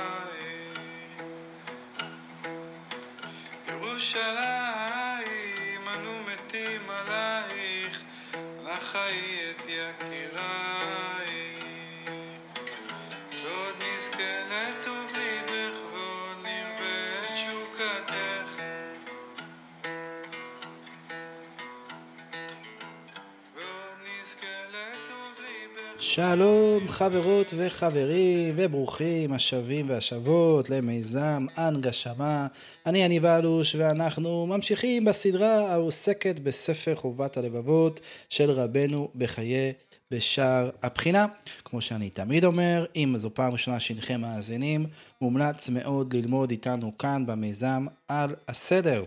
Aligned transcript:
ירושלים, 3.68 4.57
שלום 26.18 26.88
חברות 26.88 27.54
וחברים 27.58 28.54
וברוכים 28.56 29.34
השבים 29.34 29.90
והשבות 29.90 30.70
למיזם 30.70 31.46
הנגשמה. 31.56 32.48
אני 32.86 32.98
יניב 32.98 33.26
אלוש 33.26 33.76
ואנחנו 33.76 34.48
ממשיכים 34.48 35.06
בסדרה 35.06 35.72
העוסקת 35.72 36.40
בספר 36.40 36.96
חובת 36.96 37.38
הלבבות 37.38 38.00
של 38.30 38.52
רבנו 38.52 39.10
בחיי 39.16 39.74
בשער 40.12 40.70
הבחינה. 40.84 41.26
כמו 41.66 41.82
שאני 41.82 42.10
תמיד 42.10 42.46
אומר, 42.46 42.86
אם 42.96 43.14
זו 43.18 43.30
פעם 43.34 43.52
ראשונה 43.52 43.80
שהנכם 43.80 44.22
מאזינים, 44.22 44.86
מומלץ 45.22 45.70
מאוד 45.70 46.14
ללמוד 46.14 46.52
איתנו 46.52 46.98
כאן 46.98 47.26
במיזם 47.26 47.86
על 48.08 48.36
הסדר. 48.48 49.04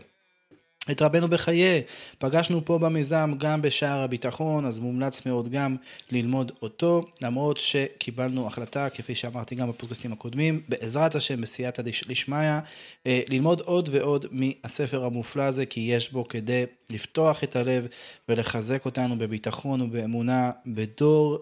את 0.90 1.02
רבנו 1.02 1.28
בחיי. 1.28 1.82
פגשנו 2.18 2.64
פה 2.64 2.78
במיזם 2.78 3.34
גם 3.38 3.62
בשער 3.62 4.00
הביטחון, 4.00 4.66
אז 4.66 4.78
מומלץ 4.78 5.26
מאוד 5.26 5.48
גם 5.48 5.76
ללמוד 6.12 6.52
אותו, 6.62 7.06
למרות 7.20 7.56
שקיבלנו 7.56 8.46
החלטה, 8.46 8.88
כפי 8.90 9.14
שאמרתי 9.14 9.54
גם 9.54 9.68
בפודקאסטים 9.68 10.12
הקודמים, 10.12 10.60
בעזרת 10.68 11.14
השם, 11.14 11.40
בסייעתא 11.40 11.82
דשמיא, 11.82 12.60
אה, 13.06 13.20
ללמוד 13.28 13.60
עוד 13.60 13.88
ועוד 13.92 14.26
מהספר 14.30 15.04
המופלא 15.04 15.42
הזה, 15.42 15.66
כי 15.66 15.80
יש 15.80 16.12
בו 16.12 16.28
כדי 16.28 16.64
לפתוח 16.90 17.44
את 17.44 17.56
הלב 17.56 17.86
ולחזק 18.28 18.84
אותנו 18.84 19.18
בביטחון 19.18 19.80
ובאמונה 19.80 20.50
בדור 20.66 21.38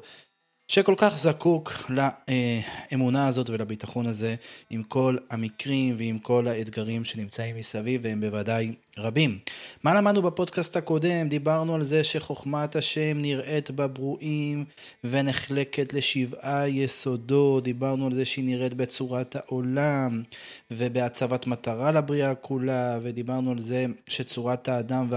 שכל 0.69 0.95
כך 0.97 1.17
זקוק 1.17 1.73
לאמונה 1.91 3.27
הזאת 3.27 3.51
ולביטחון 3.51 4.07
הזה 4.07 4.35
עם 4.71 4.83
כל 4.83 5.17
המקרים 5.31 5.95
ועם 5.99 6.19
כל 6.19 6.47
האתגרים 6.47 7.05
שנמצאים 7.05 7.57
מסביב 7.57 8.01
והם 8.05 8.21
בוודאי 8.21 8.73
רבים. 8.99 9.39
מה 9.83 9.95
למדנו 9.95 10.23
בפודקאסט 10.23 10.77
הקודם? 10.77 11.29
דיברנו 11.29 11.75
על 11.75 11.85
זה 11.85 12.05
שחוכמת 12.05 12.77
השם 12.77 13.19
נראית 13.19 13.71
בברואים 13.71 14.65
ונחלקת 15.05 15.93
לשבעה 15.93 16.69
יסודות, 16.69 17.65
דיברנו 17.65 18.07
על 18.07 18.13
זה 18.13 18.25
שהיא 18.25 18.45
נראית 18.45 18.75
בצורת 18.75 19.37
העולם 19.37 20.23
ובהצבת 20.71 21.47
מטרה 21.47 21.93
לבריאה 21.93 22.35
כולה, 22.35 22.99
ודיברנו 23.03 23.51
על 23.51 23.59
זה 23.59 23.87
שצורת 24.07 24.69
האדם 24.69 25.11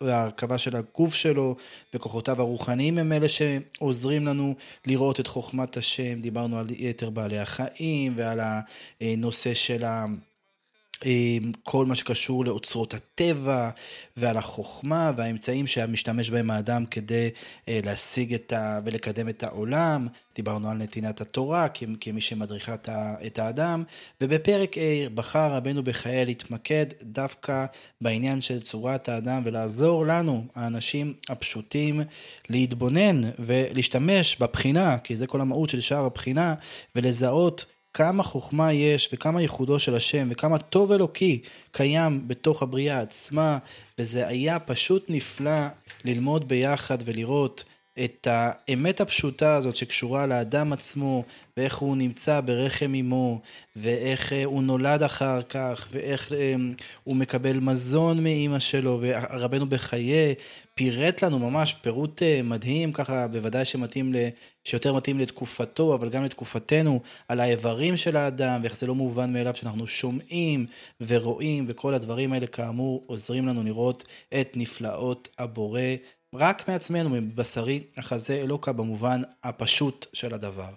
וההרכבה 0.00 0.58
של 0.58 0.76
הגוף 0.76 1.14
שלו 1.14 1.56
וכוחותיו 1.94 2.40
הרוחניים 2.40 2.98
הם 2.98 3.12
אלה 3.12 3.26
שעוזרים 3.28 4.26
לנו 4.26 4.54
לראות 4.86 5.20
את 5.20 5.26
חוכמת 5.26 5.76
השם, 5.76 6.20
דיברנו 6.20 6.58
על 6.58 6.66
יתר 6.70 7.10
בעלי 7.10 7.38
החיים 7.38 8.12
ועל 8.16 8.40
הנושא 9.00 9.54
של 9.54 9.84
ה... 9.84 10.04
כל 11.62 11.86
מה 11.86 11.94
שקשור 11.94 12.44
לאוצרות 12.44 12.94
הטבע 12.94 13.70
ועל 14.16 14.36
החוכמה 14.36 15.12
והאמצעים 15.16 15.66
שהמשתמש 15.66 16.30
בהם 16.30 16.50
האדם 16.50 16.86
כדי 16.86 17.28
אה, 17.68 17.80
להשיג 17.84 18.34
את 18.34 18.52
ה... 18.52 18.78
ולקדם 18.84 19.28
את 19.28 19.42
העולם. 19.42 20.06
דיברנו 20.34 20.70
על 20.70 20.76
נתינת 20.76 21.20
התורה 21.20 21.66
כמי 22.00 22.20
שמדריכה 22.20 22.74
את 23.26 23.38
האדם, 23.38 23.84
ובפרק 24.20 24.74
A 24.74 24.78
בחר 25.14 25.52
רבנו 25.52 25.82
בחיי 25.82 26.24
להתמקד 26.24 26.86
דווקא 27.02 27.66
בעניין 28.00 28.40
של 28.40 28.60
צורת 28.60 29.08
האדם 29.08 29.42
ולעזור 29.44 30.06
לנו, 30.06 30.44
האנשים 30.54 31.14
הפשוטים, 31.28 32.00
להתבונן 32.50 33.20
ולהשתמש 33.38 34.36
בבחינה, 34.36 34.98
כי 34.98 35.16
זה 35.16 35.26
כל 35.26 35.40
המהות 35.40 35.70
של 35.70 35.80
שער 35.80 36.04
הבחינה, 36.04 36.54
ולזהות 36.96 37.66
כמה 37.94 38.22
חוכמה 38.22 38.72
יש 38.72 39.10
וכמה 39.12 39.42
ייחודו 39.42 39.78
של 39.78 39.94
השם 39.94 40.28
וכמה 40.30 40.58
טוב 40.58 40.92
אלוקי 40.92 41.42
קיים 41.72 42.28
בתוך 42.28 42.62
הבריאה 42.62 43.00
עצמה, 43.00 43.58
וזה 43.98 44.26
היה 44.28 44.58
פשוט 44.58 45.04
נפלא 45.08 45.66
ללמוד 46.04 46.48
ביחד 46.48 46.98
ולראות 47.04 47.64
את 48.04 48.28
האמת 48.30 49.00
הפשוטה 49.00 49.54
הזאת 49.54 49.76
שקשורה 49.76 50.26
לאדם 50.26 50.72
עצמו, 50.72 51.24
ואיך 51.56 51.76
הוא 51.76 51.96
נמצא 51.96 52.40
ברחם 52.40 52.94
אמו, 53.00 53.40
ואיך 53.76 54.32
אה, 54.32 54.44
הוא 54.44 54.62
נולד 54.62 55.02
אחר 55.02 55.42
כך, 55.42 55.88
ואיך 55.90 56.32
אה, 56.32 56.54
הוא 57.04 57.16
מקבל 57.16 57.60
מזון 57.60 58.22
מאימא 58.22 58.58
שלו, 58.58 59.00
ורבנו 59.00 59.66
בחיי 59.66 60.34
פירט 60.74 61.22
לנו 61.22 61.38
ממש 61.38 61.72
פירוט 61.72 62.22
אה, 62.22 62.40
מדהים, 62.44 62.92
ככה 62.92 63.28
בוודאי 63.28 63.64
שמתאים, 63.64 64.14
שיותר 64.64 64.92
מתאים 64.92 65.18
לתקופתו, 65.18 65.94
אבל 65.94 66.08
גם 66.08 66.24
לתקופתנו, 66.24 67.00
על 67.28 67.40
האיברים 67.40 67.96
של 67.96 68.16
האדם, 68.16 68.60
ואיך 68.62 68.76
זה 68.76 68.86
לא 68.86 68.94
מובן 68.94 69.32
מאליו 69.32 69.54
שאנחנו 69.54 69.86
שומעים 69.86 70.66
ורואים, 71.00 71.64
וכל 71.68 71.94
הדברים 71.94 72.32
האלה 72.32 72.46
כאמור 72.46 73.04
עוזרים 73.06 73.46
לנו 73.46 73.62
לראות 73.62 74.04
את 74.40 74.52
נפלאות 74.54 75.28
הבורא. 75.38 75.80
רק 76.34 76.68
מעצמנו, 76.68 77.10
מבשרי 77.10 77.80
החזה 77.96 78.34
אלוקה 78.34 78.72
במובן 78.72 79.20
הפשוט 79.44 80.06
של 80.12 80.34
הדבר. 80.34 80.70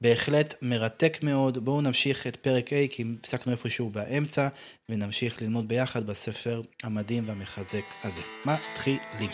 בהחלט 0.00 0.54
מרתק 0.62 1.18
מאוד, 1.22 1.64
בואו 1.64 1.80
נמשיך 1.80 2.26
את 2.26 2.36
פרק 2.36 2.68
A 2.68 2.72
כי 2.90 3.04
הפסקנו 3.18 3.52
איפשהו 3.52 3.90
באמצע 3.90 4.48
ונמשיך 4.88 5.42
ללמוד 5.42 5.68
ביחד 5.68 6.06
בספר 6.06 6.62
המדהים 6.82 7.28
והמחזק 7.28 7.84
הזה. 8.04 8.22
מתחילים. 8.44 9.30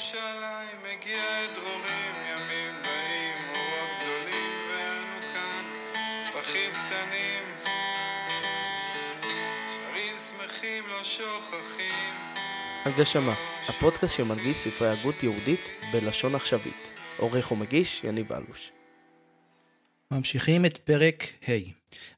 הגשמה, 12.84 13.34
הפודקאסט 13.69 14.16
שמנגיש 14.16 14.56
ספרי 14.56 14.88
הגות 14.88 15.22
יהודית 15.22 15.60
בלשון 15.93 16.34
עכשווית. 16.34 16.91
עורך 17.19 17.53
ומגיש 17.53 18.04
יניב 18.04 18.32
אלוש. 18.32 18.71
ממשיכים 20.10 20.65
את 20.65 20.77
פרק 20.77 21.25
ה'. 21.49 21.53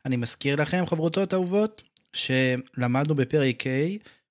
אני 0.07 0.17
מזכיר 0.17 0.63
לכם, 0.63 0.87
חברותות 0.87 1.35
אהובות, 1.35 1.83
שלמדנו 2.13 3.15
בפרק 3.15 3.67
ה' 3.67 3.71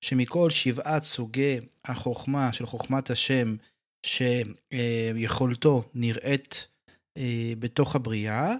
שמכל 0.00 0.50
שבעת 0.50 1.04
סוגי 1.04 1.60
החוכמה 1.84 2.52
של 2.52 2.66
חוכמת 2.66 3.10
השם, 3.10 3.56
שיכולתו 4.06 5.82
נראית 5.94 6.68
אה, 7.16 7.52
בתוך 7.58 7.96
הבריאה, 7.96 8.54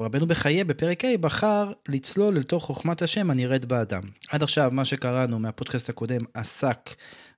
רבנו 0.00 0.26
בחיי 0.26 0.64
בפרק 0.64 1.04
ה' 1.04 1.16
בחר 1.20 1.72
לצלול 1.88 2.36
לתוך 2.36 2.64
חוכמת 2.64 3.02
השם 3.02 3.30
הנראית 3.30 3.64
באדם. 3.64 4.02
עד 4.28 4.42
עכשיו 4.42 4.70
מה 4.72 4.84
שקראנו 4.84 5.38
מהפודקאסט 5.38 5.88
הקודם 5.88 6.20
עסק 6.34 6.90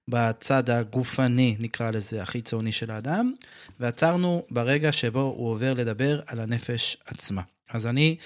בצד 0.09 0.71
הגופני, 0.71 1.57
נקרא 1.61 1.91
לזה, 1.91 2.23
החיצוני 2.23 2.73
של 2.73 2.91
האדם, 2.91 3.33
ועצרנו 3.81 4.47
ברגע 4.51 4.93
שבו 4.93 5.21
הוא 5.21 5.51
עובר 5.51 5.75
לדבר 5.75 6.21
על 6.27 6.41
הנפש 6.41 6.97
עצמה. 7.07 7.43
אז 7.71 7.87
אני 7.87 8.17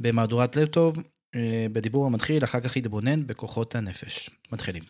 במהדורת 0.00 0.56
לב 0.56 0.66
טוב, 0.66 0.98
אה, 1.34 1.66
בדיבור 1.72 2.06
המתחיל, 2.06 2.44
אחר 2.44 2.60
כך 2.60 2.76
יתבונן 2.76 3.26
בכוחות 3.26 3.74
הנפש. 3.74 4.30
מתחילים. 4.52 4.82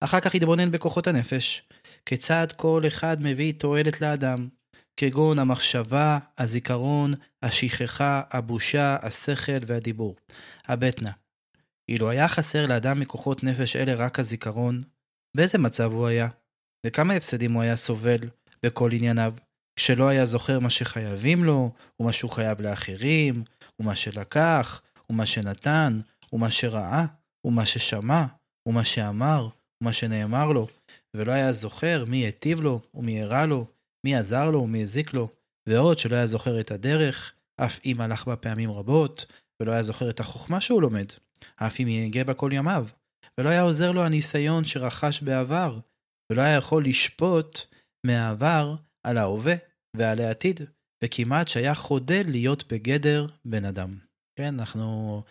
אחר 0.00 0.20
כך 0.20 0.34
יתבונן 0.34 0.70
בכוחות 0.70 1.06
הנפש, 1.06 1.62
כיצד 2.06 2.46
כל 2.56 2.82
אחד 2.86 3.22
מביא 3.22 3.52
תועלת 3.52 4.00
לאדם, 4.00 4.48
כגון 5.00 5.38
המחשבה, 5.38 6.18
הזיכרון, 6.38 7.14
השכחה, 7.42 8.22
הבושה, 8.30 8.96
השכל 9.02 9.58
והדיבור. 9.66 10.16
הבטנה. 10.66 11.10
אילו 11.88 12.10
היה 12.10 12.28
חסר 12.28 12.66
לאדם 12.66 13.00
מכוחות 13.00 13.44
נפש 13.44 13.76
אלה 13.76 13.94
רק 13.94 14.18
הזיכרון, 14.18 14.82
באיזה 15.36 15.58
מצב 15.58 15.92
הוא 15.92 16.06
היה? 16.06 16.28
וכמה 16.86 17.14
הפסדים 17.14 17.52
הוא 17.52 17.62
היה 17.62 17.76
סובל 17.76 18.18
בכל 18.62 18.92
ענייניו, 18.92 19.34
כשלא 19.76 20.08
היה 20.08 20.24
זוכר 20.24 20.58
מה 20.58 20.70
שחייבים 20.70 21.44
לו, 21.44 21.72
ומה 22.00 22.12
שהוא 22.12 22.30
חייב 22.30 22.60
לאחרים, 22.60 23.44
ומה 23.80 23.96
שלקח, 23.96 24.82
ומה 25.10 25.26
שנתן, 25.26 26.00
ומה 26.32 26.50
שראה, 26.50 27.04
ומה 27.44 27.66
ששמע, 27.66 28.24
ומה 28.68 28.84
שאמר, 28.84 29.48
ומה 29.82 29.92
שנאמר 29.92 30.52
לו, 30.52 30.66
ולא 31.16 31.32
היה 31.32 31.52
זוכר 31.52 32.04
מי 32.08 32.16
היטיב 32.16 32.60
לו, 32.60 32.80
ומי 32.94 33.22
הרע 33.22 33.46
לו, 33.46 33.66
מי 34.04 34.16
עזר 34.16 34.50
לו 34.50 34.62
ומי 34.62 34.82
הזיק 34.82 35.14
לו, 35.14 35.28
ועוד 35.68 35.98
שלא 35.98 36.16
היה 36.16 36.26
זוכר 36.26 36.60
את 36.60 36.70
הדרך, 36.70 37.32
אף 37.56 37.80
אם 37.84 38.00
הלך 38.00 38.26
בה 38.26 38.36
פעמים 38.36 38.70
רבות, 38.70 39.26
ולא 39.60 39.72
היה 39.72 39.82
זוכר 39.82 40.10
את 40.10 40.20
החוכמה 40.20 40.60
שהוא 40.60 40.82
לומד, 40.82 41.06
אף 41.56 41.80
אם 41.80 41.88
יהגה 41.88 42.24
בה 42.24 42.34
כל 42.34 42.50
ימיו, 42.52 42.86
ולא 43.38 43.48
היה 43.48 43.62
עוזר 43.62 43.92
לו 43.92 44.04
הניסיון 44.04 44.64
שרכש 44.64 45.22
בעבר, 45.22 45.78
ולא 46.32 46.42
היה 46.42 46.56
יכול 46.56 46.84
לשפוט 46.84 47.60
מהעבר 48.06 48.76
על 49.06 49.18
ההווה 49.18 49.54
ועל 49.96 50.20
העתיד, 50.20 50.60
וכמעט 51.04 51.48
שהיה 51.48 51.74
חודל 51.74 52.22
להיות 52.26 52.72
בגדר 52.72 53.26
בן 53.44 53.64
אדם. 53.64 53.98
כן, 54.38 54.54
אנחנו, 54.58 55.22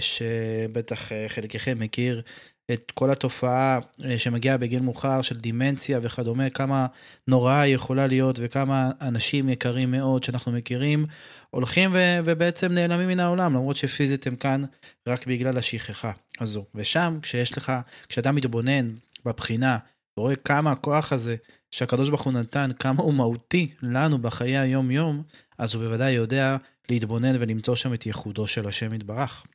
שבטח 0.00 1.12
אה, 1.12 1.28
חלקכם 1.28 1.78
מכיר 1.78 2.22
את 2.72 2.90
כל 2.90 3.10
התופעה 3.10 3.78
אה, 4.04 4.18
שמגיעה 4.18 4.56
בגיל 4.56 4.82
מאוחר 4.82 5.22
של 5.22 5.36
דימנציה 5.36 6.00
וכדומה, 6.02 6.50
כמה 6.50 6.86
נוראה 7.28 7.60
היא 7.60 7.74
יכולה 7.74 8.06
להיות 8.06 8.38
וכמה 8.42 8.90
אנשים 9.00 9.48
יקרים 9.48 9.90
מאוד 9.90 10.24
שאנחנו 10.24 10.52
מכירים 10.52 11.06
הולכים 11.50 11.90
ו- 11.92 12.18
ובעצם 12.24 12.72
נעלמים 12.72 13.08
מן 13.08 13.20
העולם, 13.20 13.54
למרות 13.54 13.76
שפיזית 13.76 14.26
הם 14.26 14.36
כאן 14.36 14.62
רק 15.08 15.26
בגלל 15.26 15.58
השכחה 15.58 16.12
הזו. 16.40 16.64
ושם, 16.74 17.18
כשיש 17.22 17.58
לך, 17.58 17.72
כשאדם 18.08 18.34
מתבונן 18.34 18.90
בבחינה 19.24 19.78
ורואה 20.16 20.36
כמה 20.36 20.72
הכוח 20.72 21.12
הזה 21.12 21.36
שהקדוש 21.70 22.08
ברוך 22.08 22.22
הוא 22.22 22.32
נתן, 22.32 22.70
כמה 22.78 23.02
הוא 23.02 23.14
מהותי 23.14 23.74
לנו 23.82 24.18
בחיי 24.18 24.58
היום-יום, 24.58 25.22
אז 25.58 25.74
הוא 25.74 25.84
בוודאי 25.84 26.12
יודע 26.12 26.56
להתבונן 26.88 27.36
ולמצוא 27.38 27.74
שם 27.74 27.94
את 27.94 28.06
ייחודו 28.06 28.46
של 28.46 28.68
השם 28.68 28.94
יתברך. 28.94 29.46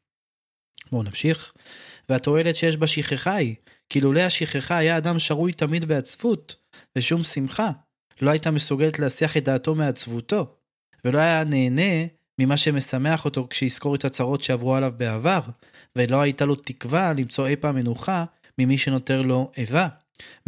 בואו 0.91 1.03
נמשיך. 1.03 1.53
והתועלת 2.09 2.55
שיש 2.55 2.77
בשכחה 2.77 3.35
היא, 3.35 3.55
כי 3.89 4.01
לולא 4.01 4.19
השכחה 4.19 4.77
היה 4.77 4.97
אדם 4.97 5.19
שרוי 5.19 5.53
תמיד 5.53 5.85
בעצבות, 5.85 6.55
ושום 6.95 7.23
שמחה. 7.23 7.69
לא 8.21 8.29
הייתה 8.29 8.51
מסוגלת 8.51 8.99
להסיח 8.99 9.37
את 9.37 9.43
דעתו 9.43 9.75
מעצבותו, 9.75 10.55
ולא 11.05 11.19
היה 11.19 11.43
נהנה 11.43 12.05
ממה 12.39 12.57
שמשמח 12.57 13.25
אותו 13.25 13.47
כשיזכור 13.49 13.95
את 13.95 14.05
הצרות 14.05 14.41
שעברו 14.41 14.75
עליו 14.75 14.93
בעבר, 14.97 15.41
ולא 15.95 16.21
הייתה 16.21 16.45
לו 16.45 16.55
תקווה 16.55 17.13
למצוא 17.13 17.47
אי 17.47 17.55
פעם 17.55 17.75
מנוחה 17.75 18.25
ממי 18.59 18.77
שנותר 18.77 19.21
לו 19.21 19.51
איבה, 19.57 19.87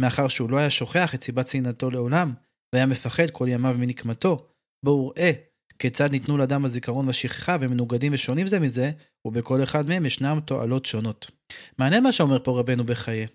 מאחר 0.00 0.28
שהוא 0.28 0.50
לא 0.50 0.56
היה 0.56 0.70
שוכח 0.70 1.14
את 1.14 1.24
סיבת 1.24 1.48
שנאתו 1.48 1.90
לעולם, 1.90 2.32
והיה 2.72 2.86
מפחד 2.86 3.30
כל 3.30 3.46
ימיו 3.48 3.76
מנקמתו. 3.78 4.46
בואו 4.84 5.08
ראה 5.08 5.32
כיצד 5.78 6.10
ניתנו 6.10 6.36
לאדם 6.36 6.64
הזיכרון 6.64 7.06
והשכחה, 7.06 7.56
והם 7.60 7.70
מנוגדים 7.70 8.14
ושונים 8.14 8.46
זה 8.46 8.60
מזה, 8.60 8.90
ובכל 9.24 9.62
אחד 9.62 9.88
מהם 9.88 10.06
ישנם 10.06 10.40
תועלות 10.44 10.86
שונות. 10.86 11.30
מעניין 11.78 12.04
מה 12.04 12.12
שאומר 12.12 12.38
פה 12.44 12.58
רבנו 12.58 12.84
בחיי, 12.84 13.26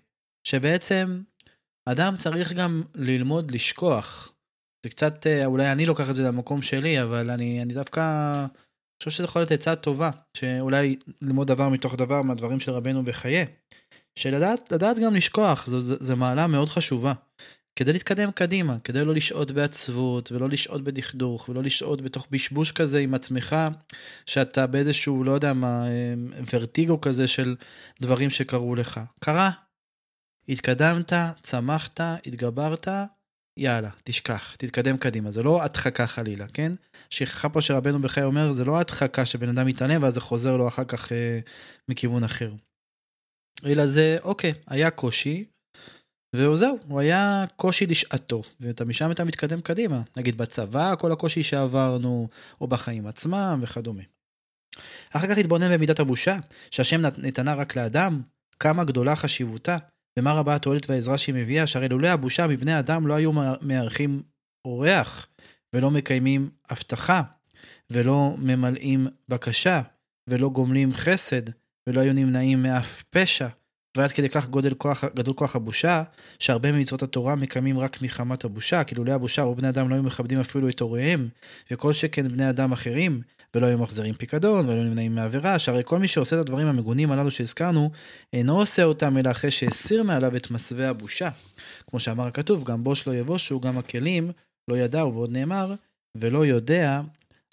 שבעצם 0.46 1.22
אדם 1.88 2.16
צריך 2.16 2.52
גם 2.52 2.82
ללמוד 2.94 3.50
לשכוח. 3.50 4.32
זה 4.84 4.90
קצת, 4.90 5.26
אה, 5.26 5.46
אולי 5.46 5.72
אני 5.72 5.86
לוקח 5.86 6.10
את 6.10 6.14
זה 6.14 6.22
למקום 6.22 6.62
שלי, 6.62 7.02
אבל 7.02 7.30
אני, 7.30 7.62
אני 7.62 7.74
דווקא 7.74 8.02
חושב 9.02 9.10
שזה 9.10 9.24
יכול 9.24 9.42
להיות 9.42 9.50
עצה 9.50 9.76
טובה, 9.76 10.10
שאולי 10.36 10.96
ללמוד 11.22 11.46
דבר 11.46 11.68
מתוך 11.68 11.94
דבר 11.96 12.22
מהדברים 12.22 12.60
של 12.60 12.72
רבנו 12.72 13.04
בחיי. 13.04 13.46
שלדעת 14.18 14.72
לדעת 14.72 14.96
גם 14.98 15.14
לשכוח, 15.14 15.66
זו, 15.66 15.80
זו, 15.80 15.96
זו 16.00 16.16
מעלה 16.16 16.46
מאוד 16.46 16.68
חשובה. 16.68 17.12
כדי 17.76 17.92
להתקדם 17.92 18.30
קדימה, 18.30 18.78
כדי 18.84 19.04
לא 19.04 19.14
לשהות 19.14 19.50
בעצבות, 19.50 20.32
ולא 20.32 20.48
לשהות 20.48 20.84
בדכדוך, 20.84 21.48
ולא 21.48 21.62
לשהות 21.62 22.00
בתוך 22.00 22.26
בשבוש 22.30 22.72
כזה 22.72 22.98
עם 22.98 23.14
עצמך, 23.14 23.56
שאתה 24.26 24.66
באיזשהו, 24.66 25.24
לא 25.24 25.32
יודע 25.32 25.52
מה, 25.52 25.86
אה, 25.86 26.14
ורטיגו 26.52 27.00
כזה 27.00 27.26
של 27.26 27.56
דברים 28.00 28.30
שקרו 28.30 28.74
לך. 28.74 29.00
קרה, 29.20 29.50
התקדמת, 30.48 31.12
צמחת, 31.42 32.00
התגברת, 32.26 32.88
יאללה, 33.56 33.90
תשכח, 34.04 34.54
תתקדם 34.58 34.96
קדימה. 34.96 35.30
זה 35.30 35.42
לא 35.42 35.62
הדחקה 35.62 36.06
חלילה, 36.06 36.46
כן? 36.48 36.72
שכחה 37.10 37.48
פה 37.48 37.60
שרבנו 37.60 37.98
בחיי 37.98 38.24
אומר, 38.24 38.52
זה 38.52 38.64
לא 38.64 38.80
הדחקה 38.80 39.26
שבן 39.26 39.48
אדם 39.48 39.66
מתעלם 39.66 40.02
ואז 40.02 40.14
זה 40.14 40.20
חוזר 40.20 40.56
לו 40.56 40.68
אחר 40.68 40.84
כך 40.84 41.12
אה, 41.12 41.38
מכיוון 41.88 42.24
אחר. 42.24 42.52
אלא 43.66 43.86
זה, 43.86 44.16
אוקיי, 44.22 44.52
היה 44.66 44.90
קושי, 44.90 45.44
וזהו, 46.34 46.78
הוא 46.88 47.00
היה 47.00 47.44
קושי 47.56 47.86
לשעתו, 47.86 48.42
ואתה 48.60 48.84
משם 48.84 49.10
אתה 49.10 49.24
מתקדם 49.24 49.60
קדימה. 49.60 50.02
נגיד 50.16 50.38
בצבא, 50.38 50.94
כל 50.94 51.12
הקושי 51.12 51.42
שעברנו, 51.42 52.28
או 52.60 52.66
בחיים 52.66 53.06
עצמם 53.06 53.58
וכדומה. 53.62 54.02
אחר 55.10 55.28
כך 55.28 55.38
התבונן 55.38 55.74
במידת 55.74 56.00
הבושה, 56.00 56.36
שהשם 56.70 57.00
נתנה 57.18 57.54
רק 57.54 57.76
לאדם, 57.76 58.22
כמה 58.60 58.84
גדולה 58.84 59.16
חשיבותה, 59.16 59.76
ומה 60.18 60.32
רבה 60.32 60.54
התועלת 60.54 60.90
והעזרה 60.90 61.18
שהיא 61.18 61.34
מביאה, 61.34 61.66
שהרי 61.66 61.88
לולא 61.88 62.08
הבושה 62.08 62.46
מבני 62.46 62.78
אדם 62.78 63.06
לא 63.06 63.14
היו 63.14 63.32
מארחים 63.60 64.22
אורח, 64.64 65.26
ולא 65.72 65.90
מקיימים 65.90 66.50
הבטחה, 66.70 67.22
ולא 67.90 68.34
ממלאים 68.38 69.06
בקשה, 69.28 69.82
ולא 70.28 70.48
גומלים 70.48 70.92
חסד, 70.92 71.42
ולא 71.86 72.00
היו 72.00 72.12
נמנעים 72.12 72.62
מאף 72.62 73.02
פשע. 73.10 73.48
ועד 73.96 74.12
כדי 74.12 74.28
כך 74.28 74.48
גודל 74.48 74.74
כוח, 74.74 75.04
גדול 75.04 75.34
כוח 75.34 75.56
הבושה, 75.56 76.02
שהרבה 76.38 76.72
ממצוות 76.72 77.02
התורה 77.02 77.34
מקיימים 77.34 77.78
רק 77.78 78.02
מחמת 78.02 78.44
הבושה, 78.44 78.84
כי 78.84 78.94
לולא 78.94 79.12
הבושה 79.12 79.42
רוב 79.42 79.56
בני 79.56 79.68
אדם 79.68 79.88
לא 79.88 79.94
היו 79.94 80.02
מכבדים 80.02 80.40
אפילו 80.40 80.68
את 80.68 80.80
הוריהם, 80.80 81.28
וכל 81.70 81.92
שכן 81.92 82.28
בני 82.28 82.50
אדם 82.50 82.72
אחרים, 82.72 83.20
ולא 83.54 83.66
היו 83.66 83.78
מחזירים 83.78 84.14
פיקדון, 84.14 84.68
ולא 84.68 84.84
נמנעים 84.84 85.14
מעבירה, 85.14 85.58
שהרי 85.58 85.82
כל 85.84 85.98
מי 85.98 86.08
שעושה 86.08 86.36
את 86.36 86.40
הדברים 86.40 86.66
המגונים 86.66 87.12
הללו 87.12 87.30
שהזכרנו, 87.30 87.90
אינו 88.32 88.58
עושה 88.58 88.84
אותם 88.84 89.18
אלא 89.18 89.30
אחרי 89.30 89.50
שהסיר 89.50 90.02
מעליו 90.02 90.36
את 90.36 90.50
מסווה 90.50 90.88
הבושה. 90.88 91.28
כמו 91.90 92.00
שאמר 92.00 92.26
הכתוב, 92.26 92.64
גם 92.64 92.84
בוש 92.84 93.06
לא 93.06 93.14
יבושו, 93.14 93.60
גם 93.60 93.78
הכלים 93.78 94.32
לא 94.68 94.76
ידעו, 94.76 95.14
ועוד 95.14 95.30
נאמר, 95.32 95.74
ולא 96.16 96.46
יודע, 96.46 97.00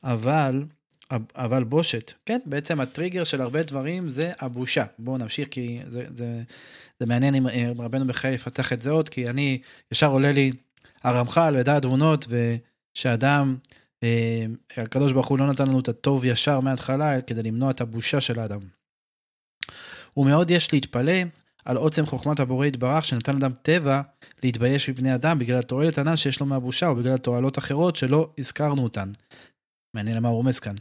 אבל 0.03 0.63
אבל 1.35 1.63
בושת. 1.63 2.13
כן, 2.25 2.39
בעצם 2.45 2.81
הטריגר 2.81 3.23
של 3.23 3.41
הרבה 3.41 3.63
דברים 3.63 4.09
זה 4.09 4.31
הבושה. 4.39 4.85
בואו 4.99 5.17
נמשיך, 5.17 5.47
כי 5.51 5.79
זה, 5.85 6.05
זה, 6.07 6.41
זה 6.99 7.05
מעניין 7.05 7.35
אם 7.35 7.47
רבנו 7.79 8.07
בחיי 8.07 8.33
יפתח 8.33 8.73
את 8.73 8.79
זה 8.79 8.91
עוד, 8.91 9.09
כי 9.09 9.29
אני, 9.29 9.61
ישר 9.91 10.07
עולה 10.07 10.31
לי 10.31 10.51
הרמח"ל 11.03 11.55
ודעת 11.59 11.81
תבונות, 11.81 12.27
ושאדם, 12.29 13.55
אה, 14.03 14.45
הקדוש 14.77 15.13
ברוך 15.13 15.27
הוא 15.27 15.39
לא 15.39 15.47
נתן 15.47 15.67
לנו 15.67 15.79
את 15.79 15.89
הטוב 15.89 16.25
ישר 16.25 16.59
מההתחלה, 16.59 17.21
כדי 17.21 17.43
למנוע 17.43 17.71
את 17.71 17.81
הבושה 17.81 18.21
של 18.21 18.39
האדם. 18.39 18.59
ומאוד 20.17 20.51
יש 20.51 20.73
להתפלא 20.73 21.21
על 21.65 21.77
עוצם 21.77 22.05
חוכמת 22.05 22.39
הבורא 22.39 22.65
יתברך, 22.65 23.05
שנתן 23.05 23.35
אדם 23.35 23.51
טבע 23.61 24.01
להתבייש 24.43 24.89
מפני 24.89 25.15
אדם 25.15 25.39
בגלל 25.39 25.59
התועלת 25.59 25.97
הנ"ל 25.97 26.15
שיש 26.15 26.39
לו 26.39 26.45
מהבושה, 26.45 26.87
או 26.87 26.95
בגלל 26.95 27.17
תועלות 27.17 27.57
אחרות 27.57 27.95
שלא 27.95 28.29
הזכרנו 28.37 28.83
אותן. 28.83 29.11
מעניין 29.93 30.17
למה 30.17 30.29
הוא 30.29 30.35
רומז 30.35 30.59
כאן. 30.59 30.75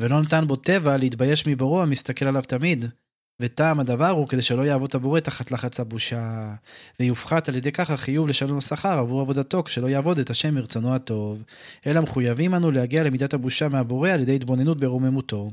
ולא 0.00 0.20
נתן 0.20 0.44
בו 0.46 0.56
טבע 0.56 0.96
להתבייש 0.96 1.46
מבורו 1.46 1.82
המסתכל 1.82 2.24
עליו 2.24 2.42
תמיד. 2.42 2.84
וטעם 3.40 3.80
הדבר 3.80 4.08
הוא 4.08 4.28
כדי 4.28 4.42
שלא 4.42 4.62
יעבוד 4.62 4.90
הבורא 4.94 5.20
תחת 5.20 5.50
לחץ 5.50 5.80
הבושה, 5.80 6.54
ויופחת 7.00 7.48
על 7.48 7.54
ידי 7.54 7.72
כך 7.72 7.90
החיוב 7.90 8.28
לשלם 8.28 8.54
לו 8.54 8.60
שכר 8.60 8.98
עבור 8.98 9.20
עבודתו, 9.20 9.62
כשלא 9.62 9.86
יעבוד 9.86 10.18
את 10.18 10.30
השם 10.30 10.54
מרצונו 10.54 10.94
הטוב. 10.94 11.42
אלא 11.86 12.00
מחויבים 12.00 12.54
אנו 12.54 12.70
להגיע 12.70 13.02
למידת 13.02 13.34
הבושה 13.34 13.68
מהבורא 13.68 14.10
על 14.10 14.20
ידי 14.20 14.34
התבוננות 14.34 14.80
ברוממותו, 14.80 15.50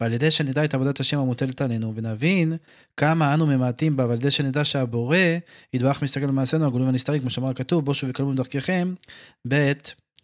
ועל 0.00 0.12
ידי 0.12 0.30
שנדע 0.30 0.64
את 0.64 0.74
עבודת 0.74 1.00
השם 1.00 1.18
המוטלת 1.18 1.60
עלינו, 1.60 1.92
ונבין 1.96 2.56
כמה 2.96 3.34
אנו 3.34 3.46
ממעטים 3.46 3.96
בה, 3.96 4.06
ועל 4.06 4.18
ידי 4.18 4.30
שנדע 4.30 4.64
שהבורא 4.64 5.16
יתברך 5.74 6.02
מסתכל 6.02 6.26
במעשינו 6.26 6.66
הגלויים 6.66 6.88
הנסתרים, 6.88 7.20
כמו 7.20 7.30
שאמר 7.30 7.48
הכתוב, 7.48 7.84
בושו 7.84 8.06
וקלמו 8.08 8.34
דרככם, 8.34 8.94
ב' 9.48 9.72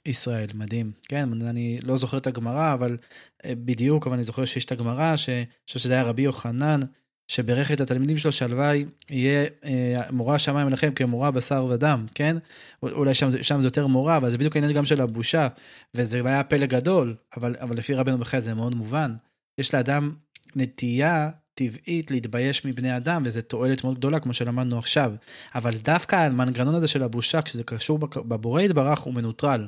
ישראל, 0.09 0.49
מדהים. 0.55 0.93
כן, 1.09 1.29
אני 1.43 1.79
לא 1.83 1.97
זוכר 1.97 2.17
את 2.17 2.27
הגמרא, 2.27 2.75
אבל 2.75 2.97
אה, 3.45 3.53
בדיוק, 3.65 4.07
אבל 4.07 4.15
אני 4.15 4.25
זוכר 4.25 4.45
שיש 4.45 4.65
את 4.65 4.73
הגמרא, 4.73 5.17
שאני 5.17 5.45
חושב 5.67 5.79
שזה 5.79 5.95
היה 5.95 6.03
רבי 6.03 6.23
יוחנן, 6.23 6.81
שברך 7.29 7.73
את 7.73 7.81
התלמידים 7.81 8.19
שלו 8.19 8.33
שהלוואי 8.33 8.85
יהיה 9.11 9.47
אה, 9.65 10.00
מורה 10.11 10.38
שמיים 10.38 10.69
לכם 10.69 10.91
כמורה 10.95 11.31
בשר 11.31 11.67
ודם, 11.71 12.07
כן? 12.15 12.37
אולי 12.83 13.15
שם, 13.15 13.43
שם 13.43 13.61
זה 13.61 13.67
יותר 13.67 13.87
מורה, 13.87 14.17
אבל 14.17 14.31
זה 14.31 14.38
בדיוק 14.38 14.57
העניין 14.57 14.75
גם 14.75 14.85
של 14.85 15.00
הבושה, 15.00 15.49
וזה 15.95 16.21
היה 16.25 16.45
פלא 16.45 16.67
גדול, 16.67 17.17
אבל, 17.37 17.57
אבל 17.61 17.77
לפי 17.77 17.95
רבנו 17.95 18.19
בחיי 18.19 18.41
זה 18.41 18.55
מאוד 18.55 18.75
מובן. 18.75 19.12
יש 19.59 19.75
לאדם 19.75 20.12
נטייה 20.57 21.31
טבעית 21.55 22.11
להתבייש 22.11 22.65
מבני 22.65 22.97
אדם, 22.97 23.23
וזו 23.27 23.43
תועלת 23.43 23.85
מאוד 23.85 23.97
גדולה, 23.97 24.21
כמו 24.21 24.35
שלמדנו 24.35 24.79
עכשיו. 24.79 25.12
אבל 25.55 25.71
דווקא 25.83 26.17
המנגנון 26.17 26.75
הזה 26.75 26.88
של 26.88 27.03
הבושה, 27.03 27.43
כשזה 27.43 27.65
קשור 27.65 27.99
בבורא 27.99 28.62
יתברך, 28.62 28.99
הוא 28.99 29.15
מנוטרל. 29.15 29.67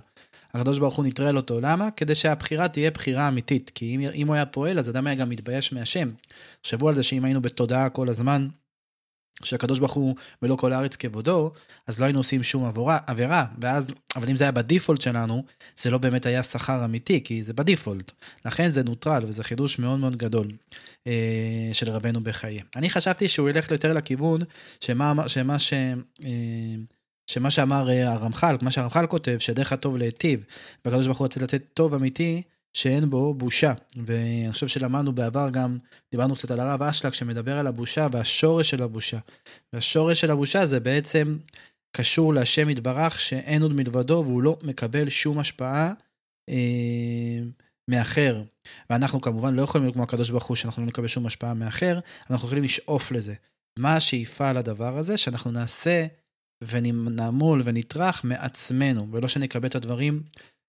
הקדוש 0.54 0.78
ברוך 0.78 0.97
הוא 0.97 1.04
נטרל 1.04 1.37
אותו, 1.37 1.61
למה? 1.61 1.90
כדי 1.90 2.14
שהבחירה 2.14 2.69
תהיה 2.69 2.90
בחירה 2.90 3.28
אמיתית, 3.28 3.71
כי 3.75 3.95
אם, 3.95 4.00
אם 4.14 4.26
הוא 4.26 4.35
היה 4.35 4.47
פועל, 4.47 4.78
אז 4.78 4.90
אדם 4.90 5.07
היה 5.07 5.16
גם 5.16 5.28
מתבייש 5.28 5.73
מהשם. 5.73 6.11
תחשבו 6.61 6.88
על 6.88 6.95
זה 6.95 7.02
שאם 7.02 7.25
היינו 7.25 7.42
בתודעה 7.42 7.88
כל 7.88 8.09
הזמן, 8.09 8.49
שהקדוש 9.45 9.78
ברוך 9.78 9.92
הוא 9.92 10.16
מלוא 10.42 10.57
כל 10.57 10.73
הארץ 10.73 10.97
כבודו, 10.97 11.52
אז 11.87 12.00
לא 12.00 12.04
היינו 12.04 12.19
עושים 12.19 12.42
שום 12.42 12.64
עבורה, 12.64 12.99
עבירה, 13.07 13.47
ואז, 13.59 13.95
אבל 14.16 14.28
אם 14.28 14.37
זה 14.37 14.45
היה 14.45 14.52
בדיפולט 14.52 15.00
שלנו, 15.00 15.45
זה 15.76 15.90
לא 15.90 15.99
באמת 15.99 16.26
היה 16.26 16.42
שכר 16.42 16.85
אמיתי, 16.85 17.25
כי 17.25 17.42
זה 17.42 17.52
בדיפולט. 17.52 18.12
לכן 18.45 18.73
זה 18.73 18.83
נוטרל, 18.83 19.23
וזה 19.26 19.45
חידוש 19.45 19.78
מאוד 19.78 19.99
מאוד 19.99 20.16
גדול 20.16 20.50
אה, 21.07 21.71
של 21.73 21.90
רבנו 21.90 22.21
בחיי. 22.21 22.61
אני 22.76 22.90
חשבתי 22.90 23.28
שהוא 23.28 23.49
ילך 23.49 23.71
יותר 23.71 23.92
לכיוון 23.92 24.40
שמה, 24.80 25.28
שמה 25.28 25.59
ש... 25.59 25.73
אה, 26.25 26.28
שמה 27.31 27.51
שאמר 27.51 27.91
אה, 27.91 28.13
הרמח"ל, 28.13 28.57
מה 28.63 28.71
שהרמח"ל 28.71 29.07
כותב, 29.07 29.37
שדרך 29.39 29.73
הטוב 29.73 29.97
להיטיב, 29.97 30.45
והקדוש 30.85 31.07
ברוך 31.07 31.19
הוא 31.19 31.25
רוצה 31.25 31.41
לתת 31.41 31.63
טוב 31.75 31.95
אמיתי, 31.95 32.43
שאין 32.73 33.11
בו 33.11 33.35
בושה. 33.35 33.73
ואני 34.07 34.53
חושב 34.53 34.69
שלמדנו 34.69 35.13
בעבר 35.13 35.51
גם, 35.51 35.79
דיברנו 36.11 36.35
קצת 36.35 36.51
על 36.51 36.61
הרב 36.61 36.83
אשלג, 36.83 37.13
שמדבר 37.13 37.59
על 37.59 37.67
הבושה 37.67 38.07
והשורש 38.13 38.71
של 38.71 38.83
הבושה. 38.83 39.19
והשורש 39.73 40.21
של 40.21 40.31
הבושה 40.31 40.67
זה 40.67 40.81
בעצם 40.81 41.39
קשור 41.97 42.35
להשם 42.35 42.69
יתברך 42.69 43.21
שאין 43.21 43.63
עוד 43.63 43.73
מלבדו 43.73 44.23
והוא 44.27 44.43
לא 44.43 44.59
מקבל 44.63 45.09
שום 45.09 45.39
השפעה 45.39 45.93
אה, 46.49 46.55
מאחר. 47.89 48.43
ואנחנו 48.91 49.21
כמובן 49.21 49.55
לא 49.55 49.63
יכולים 49.63 49.85
להיות 49.85 49.95
כמו 49.95 50.03
הקדוש 50.03 50.31
ברוך 50.31 50.47
הוא 50.47 50.57
שאנחנו 50.57 50.83
לא 50.83 50.89
נקבל 50.89 51.09
שום 51.09 51.27
השפעה 51.27 51.55
מאחר, 51.55 51.99
אנחנו 52.31 52.47
יכולים 52.47 52.65
לשאוף 52.65 53.13
לזה. 53.13 53.35
מה 53.79 53.97
השאיפה 53.97 54.53
לדבר 54.53 54.99
הזה? 54.99 55.17
שאנחנו 55.17 55.51
נעשה 55.51 56.07
ונעמול 56.69 57.62
ונטרח 57.64 58.25
מעצמנו, 58.25 59.09
ולא 59.12 59.29
שנקבל 59.29 59.69
את 59.69 59.75
הדברים 59.75 60.23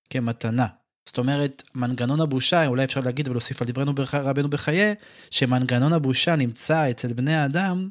כמתנה. 0.09 0.67
זאת 1.05 1.17
אומרת, 1.17 1.63
מנגנון 1.75 2.21
הבושה, 2.21 2.67
אולי 2.67 2.83
אפשר 2.83 2.99
להגיד 2.99 3.27
ולהוסיף 3.27 3.61
על 3.61 3.67
דברנו 3.67 3.93
רבנו 4.13 4.49
בחיי, 4.49 4.95
שמנגנון 5.31 5.93
הבושה 5.93 6.35
נמצא 6.35 6.91
אצל 6.91 7.13
בני 7.13 7.35
האדם 7.35 7.89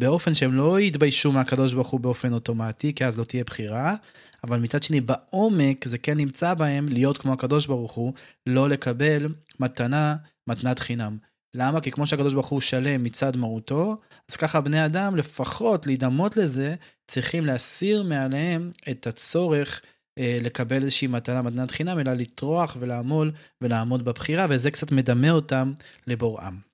באופן 0.00 0.34
שהם 0.34 0.54
לא 0.54 0.80
יתביישו 0.80 1.32
מהקדוש 1.32 1.74
ברוך 1.74 1.88
הוא 1.88 2.00
באופן 2.00 2.32
אוטומטי, 2.32 2.94
כי 2.94 3.04
אז 3.04 3.18
לא 3.18 3.24
תהיה 3.24 3.44
בחירה, 3.44 3.94
אבל 4.44 4.60
מצד 4.60 4.82
שני, 4.82 5.00
בעומק 5.00 5.88
זה 5.88 5.98
כן 5.98 6.16
נמצא 6.16 6.54
בהם 6.54 6.88
להיות 6.88 7.18
כמו 7.18 7.32
הקדוש 7.32 7.66
ברוך 7.66 7.92
הוא, 7.92 8.12
לא 8.46 8.68
לקבל 8.68 9.28
מתנה, 9.60 10.16
מתנת 10.46 10.78
חינם. 10.78 11.18
למה? 11.54 11.80
כי 11.80 11.90
כמו 11.90 12.06
שהקדוש 12.06 12.34
ברוך 12.34 12.48
הוא 12.48 12.60
שלם 12.60 13.02
מצד 13.02 13.36
מהותו, 13.36 13.96
אז 14.30 14.36
ככה 14.36 14.60
בני 14.60 14.84
אדם, 14.86 15.16
לפחות 15.16 15.86
להידמות 15.86 16.36
לזה, 16.36 16.74
צריכים 17.06 17.44
להסיר 17.44 18.02
מעליהם 18.02 18.70
את 18.90 19.06
הצורך 19.06 19.80
אה, 20.18 20.38
לקבל 20.42 20.82
איזושהי 20.82 21.08
מתנה, 21.08 21.42
מתנת 21.42 21.70
חינם, 21.70 21.98
אלא 21.98 22.12
לטרוח 22.12 22.76
ולעמול 22.80 23.32
ולעמוד 23.60 24.04
בבחירה, 24.04 24.46
וזה 24.50 24.70
קצת 24.70 24.92
מדמה 24.92 25.30
אותם 25.30 25.72
לבוראם. 26.06 26.70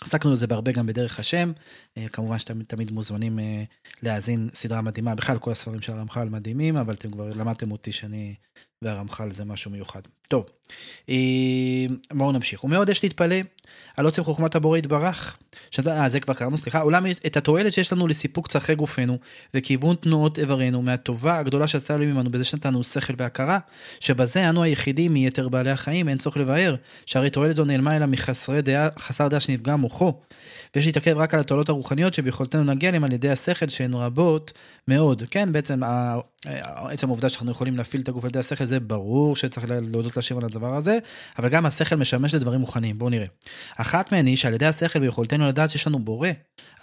עסקנו 0.00 0.32
בזה 0.32 0.46
בהרבה 0.46 0.72
גם 0.72 0.86
בדרך 0.86 1.20
השם, 1.20 1.52
אה, 1.98 2.08
כמובן 2.08 2.38
שאתם 2.38 2.62
תמיד 2.62 2.90
מוזמנים 2.90 3.38
אה, 3.38 3.64
להאזין 4.02 4.48
סדרה 4.54 4.80
מדהימה, 4.80 5.14
בכלל 5.14 5.38
כל 5.38 5.52
הספרים 5.52 5.82
של 5.82 5.92
הרמח"ל 5.92 6.28
מדהימים, 6.28 6.76
אבל 6.76 6.94
אתם 6.94 7.10
כבר 7.10 7.30
למדתם 7.36 7.72
אותי 7.72 7.92
שאני 7.92 8.34
והרמח"ל 8.82 9.32
זה 9.32 9.44
משהו 9.44 9.70
מיוחד. 9.70 10.00
טוב, 10.28 10.44
אה, 11.08 11.86
בואו 12.12 12.32
נמשיך. 12.32 12.64
ומאוד 12.64 12.88
יש 12.88 13.02
להתפלא 13.02 13.36
על 13.96 14.04
עוצם 14.04 14.24
חוכמת 14.24 14.54
הבורא 14.54 14.78
יתברך. 14.78 15.36
שאתה, 15.70 16.02
אה, 16.02 16.08
זה 16.08 16.20
כבר 16.20 16.34
קראנו, 16.34 16.58
סליחה. 16.58 16.80
אולם 16.80 17.06
את 17.26 17.36
התועלת 17.36 17.72
שיש 17.72 17.92
לנו 17.92 18.08
לסיפוק 18.08 18.48
צרכי 18.48 18.74
גופנו 18.74 19.18
וכיוון 19.54 19.96
תנועות 19.96 20.38
איברינו 20.38 20.82
מהטובה 20.82 21.38
הגדולה 21.38 21.66
שעשה 21.66 21.94
אלוהים 21.94 22.10
עמנו 22.10 22.30
בזה 22.30 22.44
שנתנו 22.44 22.84
שכל 22.84 23.12
והכרה, 23.18 23.58
שבזה 24.00 24.48
אנו 24.48 24.62
היחידים 24.62 25.12
מיתר 25.12 25.48
בעלי 25.48 25.70
החיים, 25.70 26.08
אין 26.08 26.18
צורך 26.18 26.36
לבאר, 26.36 26.76
שהרי 27.06 27.30
תועלת 27.30 27.56
זו 27.56 27.64
נעלמה 27.64 27.96
אלא 27.96 28.06
מחסר 28.06 28.60
דעה, 28.60 28.88
דעה 29.28 29.40
שנפגע 29.40 29.76
מוחו. 29.76 30.20
ויש 30.74 30.86
להתעכב 30.86 31.16
רק 31.16 31.34
על 31.34 31.40
התועלות 31.40 31.68
הרוחניות 31.68 32.14
שביכולתנו 32.14 32.64
להגיע 32.64 32.88
אליהם 32.88 33.04
על 33.04 33.12
ידי 33.12 33.30
השכל 33.30 33.68
שהן 33.68 33.94
רבות 33.94 34.52
מאוד. 34.88 35.22
כן, 35.30 35.52
בעצם 35.52 35.80
עצם 36.76 37.06
העובדה 37.06 37.28
שאנחנו 37.28 37.50
יכולים 37.50 37.76
להפעיל 37.76 38.02
את 38.02 38.08
הגוף 38.08 38.24
על 38.24 38.30
ידי 38.30 38.38
השכל 38.38 38.64
זה 38.64 38.80
ברור 38.80 39.36
שצריך 39.36 39.66
להודות 39.68 40.16
להשם 40.16 40.38
על 40.38 40.44
הדבר 40.44 40.74
הזה, 40.74 40.98
אבל 41.38 41.48
גם 41.48 41.66
השכל 41.66 41.96
משמש 41.96 42.34
לדברים 42.34 42.60
מוכנים, 42.60 42.98
בואו 42.98 43.10
נראה. 43.10 43.26
אחת 43.76 44.12
מהן 44.12 44.26
היא 44.26 44.36
שעל 44.36 44.54
ידי 44.54 44.66
השכל 44.66 44.98
ביכולתנו 44.98 45.48
לדעת 45.48 45.70
שיש 45.70 45.86
לנו 45.86 45.98
בורא, 45.98 46.28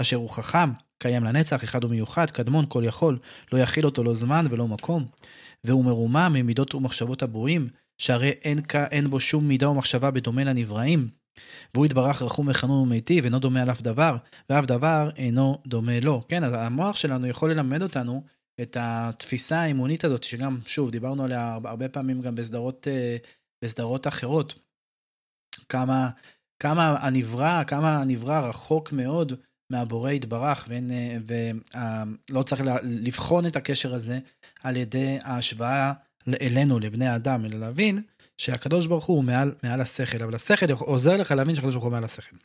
אשר 0.02 0.18
הוא 0.18 0.30
חכם, 0.30 0.70
קיים 1.00 1.24
לנצח, 1.24 1.64
אחד 1.64 1.84
ומיוחד, 1.84 2.32
קדמון, 2.32 2.66
כל 2.70 2.84
יכול, 2.86 3.20
לא 3.52 3.58
יכיל 3.58 3.86
אותו 3.86 4.04
לא 4.04 4.14
זמן 4.14 4.46
ולא 4.50 4.68
מקום, 4.68 5.06
והוא 5.64 5.86
מרומם 5.86 6.32
ממידות 6.34 6.76
ומחשבות 6.76 7.24
הברואים, 7.24 7.68
שהרי 7.98 8.30
אין, 8.30 8.62
אין 8.92 9.10
בו 9.10 9.20
שום 9.20 9.48
מידה 9.48 9.70
ומחשבה 9.70 10.12
בדומה 10.12 10.44
לנבראים. 10.44 11.08
והוא 11.74 11.86
יתברך 11.86 12.22
רחום 12.22 12.48
וחנון 12.48 12.82
ומיטיב, 12.82 13.26
אינו 13.26 13.40
דומה 13.40 13.62
על 13.62 13.72
אף 13.72 13.82
דבר, 13.82 14.16
ואף 14.50 14.66
דבר 14.66 15.10
אינו 15.18 15.58
דומה 15.68 16.00
לו. 16.00 16.24
כן, 16.28 16.44
אז 16.44 16.54
המוח 16.56 16.96
שלנו 16.96 17.28
יכול 17.28 17.52
ללמד 17.52 17.82
אותנו 17.82 18.24
את 18.62 18.78
התפיסה 18.80 19.62
האמונית 19.62 20.04
הזאת, 20.04 20.24
שגם, 20.24 20.60
שוב, 20.66 20.92
דיברנו 20.92 21.24
עליה 21.24 21.60
הרבה 21.66 21.90
פעמים 21.90 22.22
גם 22.22 22.36
בסדרות, 22.36 22.88
אה, 22.88 23.18
בסדרות 23.64 24.08
אחרות. 24.08 24.60
כמה, 25.70 26.10
כמה 26.60 26.98
הנברא, 27.00 27.64
כמה 27.64 28.02
הנברא 28.02 28.40
רחוק 28.40 28.92
מאוד 28.92 29.34
מהבורא 29.70 30.12
יתברך, 30.12 30.66
ואין, 30.70 30.92
אה, 30.92 31.18
ולא 32.30 32.44
צריך 32.44 32.62
לבחון 32.84 33.46
את 33.46 33.56
הקשר 33.56 33.96
הזה 33.96 34.20
על 34.64 34.78
ידי 34.78 35.18
ההשוואה 35.22 35.94
אלינו, 36.42 36.80
לבני 36.80 37.08
האדם, 37.08 37.46
אלא 37.46 37.60
להבין 37.60 38.04
שהקדוש 38.44 38.88
ברוך 38.88 39.06
הוא 39.06 39.24
מעל, 39.24 39.52
מעל 39.64 39.82
השכל, 39.82 40.24
אבל 40.24 40.36
השכל 40.36 40.66
עוזר 40.80 41.18
לך 41.18 41.32
להבין 41.32 41.56
שהקדוש 41.56 41.74
ברוך 41.74 41.84
הוא 41.84 41.92
מעל 41.92 42.04
השכל. 42.04 42.36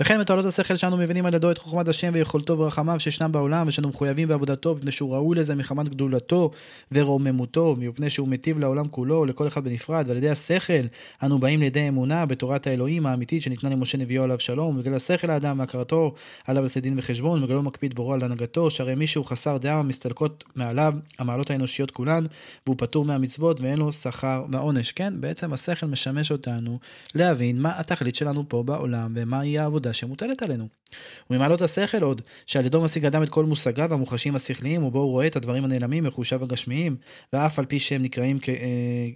וכן 0.00 0.20
מתועלות 0.20 0.46
השכל 0.46 0.76
שאנו 0.76 0.96
מבינים 0.96 1.26
על 1.26 1.34
ידו 1.34 1.50
את 1.50 1.58
חוכמת 1.58 1.88
השם 1.88 2.10
ויכולתו 2.14 2.58
ורחמיו 2.58 3.00
שישנם 3.00 3.32
בעולם 3.32 3.68
ושאנו 3.68 3.88
מחויבים 3.88 4.28
בעבודתו 4.28 4.74
מפני 4.74 4.92
שהוא 4.92 5.14
ראוי 5.14 5.36
לזה 5.36 5.54
מחמת 5.54 5.88
גדולתו 5.88 6.50
ורוממותו 6.92 7.76
מפני 7.78 8.10
שהוא 8.10 8.28
מיטיב 8.28 8.58
לעולם 8.58 8.88
כולו 8.88 9.20
ולכל 9.20 9.46
אחד 9.46 9.64
בנפרד 9.64 10.04
ועל 10.08 10.16
ידי 10.16 10.28
השכל 10.30 10.82
אנו 11.22 11.38
באים 11.38 11.60
לידי 11.60 11.88
אמונה 11.88 12.26
בתורת 12.26 12.66
האלוהים 12.66 13.06
האמיתית 13.06 13.42
שניתנה 13.42 13.70
למשה 13.70 13.98
נביאו 13.98 14.22
עליו 14.24 14.40
שלום 14.40 14.76
ובגלל 14.76 14.94
השכל 14.94 15.30
האדם 15.30 15.58
והכרתו 15.58 16.14
עליו 16.46 16.64
לתת 16.64 16.78
דין 16.78 16.98
וחשבון 16.98 17.42
ובגללו 17.42 17.62
מקפיד 17.62 17.94
בורו 17.94 18.14
על 18.14 18.22
הנהגתו 18.22 18.70
שהרי 18.70 18.94
מי 18.94 19.06
שהוא 19.06 19.24
חסר 19.24 19.56
דעה 19.56 19.82
מסתלקות 19.82 20.44
מעליו 20.56 20.94
המעלות 21.18 21.50
האנושיות 21.50 21.90
כולן 21.90 22.24
והוא 22.66 22.76
פטור 22.78 23.04
מהמצוות 23.04 23.60
ואין 23.60 23.78
לו 23.78 23.92
שכר 23.92 24.44
ועונש 24.52 24.92
כן 24.92 25.20
בעצם 25.32 25.52
השכל 25.52 25.86
משמש 25.86 26.30
אותנו 26.30 26.78
להבין 27.14 27.62
מה 27.62 27.78
התכלית 27.80 28.14
שלנו 28.14 28.48
פה 28.48 28.62
בעולם 28.62 29.12
ומהי 29.16 29.58
העבודה 29.58 29.92
שמוטלת 29.92 30.42
עלינו. 30.42 30.81
וממעלות 31.30 31.62
השכל 31.62 32.02
עוד, 32.02 32.22
שעל 32.46 32.66
ידו 32.66 32.80
משיג 32.80 33.06
אדם 33.06 33.22
את 33.22 33.28
כל 33.28 33.44
מושגיו 33.44 33.94
המוחשים 33.94 34.36
השכליים, 34.36 34.84
ובו 34.84 34.98
הוא 34.98 35.10
רואה 35.10 35.26
את 35.26 35.36
הדברים 35.36 35.64
הנעלמים 35.64 36.04
מחושיו 36.04 36.42
הגשמיים, 36.42 36.96
ואף 37.32 37.58
על 37.58 37.64
פי 37.64 37.80
שהם 37.80 38.02
נקראים. 38.02 38.38
אה, 38.48 38.54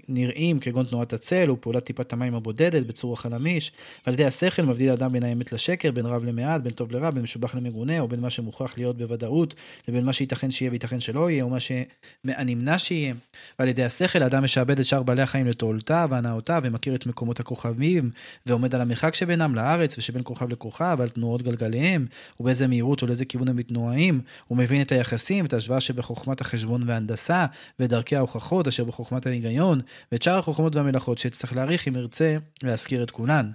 נראים 0.08 0.58
כגון 0.58 0.86
תנועת 0.86 1.12
הצל, 1.12 1.50
ופעולת 1.50 1.84
טיפת 1.84 2.12
המים 2.12 2.34
הבודדת 2.34 2.86
בצור 2.86 3.12
החלמיש, 3.12 3.72
ועל 4.06 4.14
ידי 4.14 4.24
השכל 4.24 4.62
מבדיל 4.62 4.90
אדם 4.90 5.12
בין 5.12 5.22
האמת 5.22 5.52
לשקר, 5.52 5.90
בין 5.90 6.06
רב 6.06 6.24
למעט, 6.24 6.60
בין 6.62 6.72
טוב 6.72 6.92
לרע, 6.92 7.10
בין 7.10 7.22
משובח 7.22 7.54
למגונה, 7.54 8.00
או 8.00 8.08
בין 8.08 8.20
מה 8.20 8.30
שמוכרח 8.30 8.78
להיות 8.78 8.98
בוודאות, 8.98 9.54
לבין 9.88 10.04
מה 10.04 10.12
שייתכן 10.12 10.50
שיהיה 10.50 10.70
וייתכן 10.70 11.00
שלא 11.00 11.30
יהיה, 11.30 11.44
או 11.44 11.50
מה 11.50 11.58
שנמנע 11.60 12.78
שיהיה. 12.78 13.14
ועל 13.58 13.68
ידי 13.68 13.84
השכל 13.84 14.22
האדם 14.22 14.44
משעבד 14.44 14.80
את 14.80 14.86
שאר 14.86 15.02
בעלי 15.02 15.22
החיים 15.22 15.46
לתועלותיו 15.46 16.08
והנאותיו, 16.10 16.62
ומכיר 16.64 16.94
את 16.94 17.06
מקומות 17.06 17.40
הכוכבים, 17.40 18.10
ועומד 18.46 18.74
על 18.74 18.80
המרחק 18.80 19.14
שבינם 19.14 19.54
לארץ, 19.54 19.98
ושבין 19.98 20.22
כוכב 20.24 20.48
לכוכב, 20.48 20.96
ועל 20.98 21.08
תנועות 21.08 21.42
גלגל 21.42 21.65
גליהם, 21.68 22.06
ובאיזה 22.40 22.66
מהירות 22.66 23.02
ולאיזה 23.02 23.24
כיוון 23.24 23.48
הם 23.48 23.56
מתנועים. 23.56 24.20
הוא 24.46 24.58
מבין 24.58 24.82
את 24.82 24.92
היחסים, 24.92 25.44
את 25.44 25.52
ההשוואה 25.52 25.80
שבחוכמת 25.80 26.40
החשבון 26.40 26.88
וההנדסה, 26.88 27.46
ואת 27.78 27.90
דרכי 27.90 28.16
ההוכחות 28.16 28.66
אשר 28.68 28.84
בחוכמת 28.84 29.26
ההיגיון, 29.26 29.80
ואת 30.12 30.22
שאר 30.22 30.38
החוכמות 30.38 30.76
והמלאכות 30.76 31.18
שיצטרך 31.18 31.56
להעריך 31.56 31.88
אם 31.88 31.96
ירצה 31.96 32.36
להזכיר 32.62 33.02
את 33.02 33.10
כולן. 33.10 33.50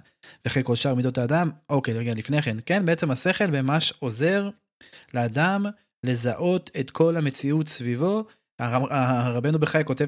וכן 0.46 0.62
כל 0.62 0.76
שאר 0.76 0.94
מידות 0.94 1.18
האדם, 1.18 1.50
אוקיי, 1.70 1.94
רגע, 1.94 2.14
לפני 2.14 2.42
כן, 2.42 2.56
כן, 2.66 2.86
בעצם 2.86 3.10
השכל 3.10 3.46
ממש 3.46 3.92
עוזר 3.98 4.50
לאדם 5.14 5.66
לזהות 6.04 6.70
את 6.80 6.90
כל 6.90 7.16
המציאות 7.16 7.68
סביבו. 7.68 8.24
הרבנו 8.58 9.58
בחי 9.58 9.82
כותב 9.84 10.06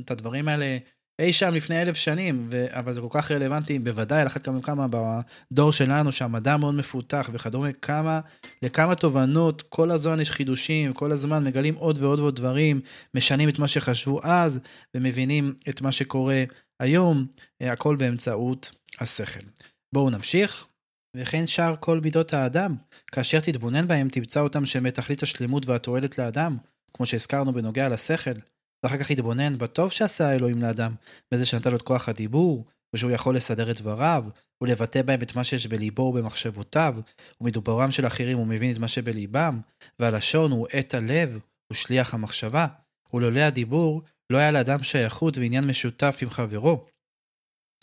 את 0.00 0.10
הדברים 0.10 0.48
האלה 0.48 0.78
אי 1.18 1.32
שם 1.32 1.54
לפני 1.54 1.82
אלף 1.82 1.96
שנים, 1.96 2.46
ו... 2.50 2.66
אבל 2.68 2.92
זה 2.92 3.00
כל 3.00 3.06
כך 3.10 3.30
רלוונטי, 3.30 3.78
בוודאי 3.78 4.20
על 4.20 4.26
אחת 4.26 4.44
כמה 4.44 4.58
וכמה 4.58 4.86
בדור 4.90 5.72
שלנו, 5.72 6.12
שהמדע 6.12 6.56
מאוד 6.56 6.74
מפותח 6.74 7.30
וכדומה, 7.32 7.72
כמה, 7.72 8.20
לכמה 8.62 8.94
תובנות, 8.94 9.62
כל 9.62 9.90
הזמן 9.90 10.20
יש 10.20 10.30
חידושים, 10.30 10.92
כל 10.92 11.12
הזמן 11.12 11.44
מגלים 11.44 11.74
עוד 11.74 11.98
ועוד 12.02 12.20
ועוד 12.20 12.36
דברים, 12.36 12.80
משנים 13.14 13.48
את 13.48 13.58
מה 13.58 13.68
שחשבו 13.68 14.20
אז, 14.22 14.60
ומבינים 14.94 15.54
את 15.68 15.80
מה 15.80 15.92
שקורה 15.92 16.44
היום, 16.80 17.26
אה, 17.62 17.72
הכל 17.72 17.96
באמצעות 17.96 18.72
השכל. 19.00 19.44
בואו 19.94 20.10
נמשיך. 20.10 20.66
וכן 21.16 21.46
שאר 21.46 21.74
כל 21.80 22.00
מידות 22.00 22.34
האדם, 22.34 22.76
כאשר 23.12 23.40
תתבונן 23.40 23.88
בהם 23.88 24.08
תמצא 24.08 24.40
אותם 24.40 24.66
שהם 24.66 24.82
בתכלית 24.82 25.22
השלמות 25.22 25.66
והתועלת 25.66 26.18
לאדם, 26.18 26.56
כמו 26.94 27.06
שהזכרנו 27.06 27.52
בנוגע 27.52 27.88
לשכל. 27.88 28.30
ואחר 28.84 28.98
כך 28.98 29.10
יתבונן 29.10 29.58
בטוב 29.58 29.92
שעשה 29.92 30.28
האלוהים 30.28 30.62
לאדם, 30.62 30.94
בזה 31.32 31.46
שנתן 31.46 31.70
לו 31.70 31.76
את 31.76 31.82
כוח 31.82 32.08
הדיבור, 32.08 32.64
ושהוא 32.94 33.10
יכול 33.10 33.36
לסדר 33.36 33.70
את 33.70 33.80
דבריו, 33.80 34.24
ולבטא 34.62 35.02
בהם 35.02 35.22
את 35.22 35.36
מה 35.36 35.44
שיש 35.44 35.66
בליבו 35.66 36.02
ובמחשבותיו, 36.02 36.96
ומדוברם 37.40 37.90
של 37.90 38.06
אחרים 38.06 38.38
הוא 38.38 38.46
מבין 38.46 38.72
את 38.72 38.78
מה 38.78 38.88
שבליבם, 38.88 39.60
והלשון 39.98 40.52
הוא 40.52 40.66
עת 40.72 40.94
הלב, 40.94 41.38
הוא 41.68 41.76
שליח 41.76 42.14
המחשבה, 42.14 42.66
ולולא 43.14 43.40
הדיבור, 43.40 44.02
לא 44.30 44.38
היה 44.38 44.52
לאדם 44.52 44.82
שייכות 44.82 45.38
ועניין 45.38 45.66
משותף 45.66 46.18
עם 46.22 46.30
חברו. 46.30 46.86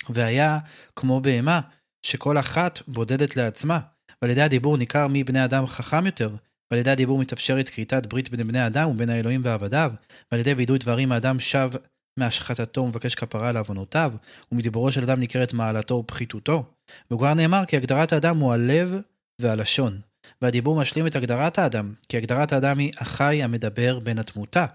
והיה 0.09 0.59
כמו 0.95 1.21
בהמה, 1.21 1.61
שכל 2.05 2.37
אחת 2.39 2.81
בודדת 2.87 3.35
לעצמה, 3.35 3.79
ועל 4.21 4.31
ידי 4.31 4.41
הדיבור 4.41 4.77
ניכר 4.77 5.07
מי 5.07 5.23
בני 5.23 5.45
אדם 5.45 5.67
חכם 5.67 6.05
יותר, 6.05 6.35
ועל 6.71 6.79
ידי 6.79 6.89
הדיבור 6.89 7.19
מתאפשרת 7.19 7.69
כריתת 7.69 8.05
ברית 8.05 8.29
בין 8.29 8.47
בני 8.47 8.67
אדם 8.67 8.89
ובין 8.89 9.09
האלוהים 9.09 9.41
ועבדיו, 9.43 9.91
ועל 10.31 10.39
ידי 10.41 10.53
וידוי 10.53 10.77
דברים 10.77 11.11
האדם 11.11 11.39
שב 11.39 11.71
מהשחטתו 12.19 12.81
ומבקש 12.81 13.15
כפרה 13.15 13.51
לעוונותיו, 13.51 14.13
ומדיבורו 14.51 14.91
של 14.91 15.03
אדם 15.03 15.19
ניכרת 15.19 15.53
מעלתו 15.53 15.95
ופחיתותו. 15.95 16.63
וכבר 17.11 17.33
נאמר 17.33 17.65
כי 17.67 17.77
הגדרת 17.77 18.13
האדם 18.13 18.37
הוא 18.37 18.53
הלב 18.53 18.95
והלשון. 19.41 20.01
והדיבור 20.41 20.81
משלים 20.81 21.07
את 21.07 21.15
הגדרת 21.15 21.59
האדם, 21.59 21.93
כי 22.09 22.17
הגדרת 22.17 22.53
האדם 22.53 22.77
היא 22.77 22.91
החי 22.97 23.43
המדבר 23.43 23.99
בין 23.99 24.19
התמותה, 24.19 24.65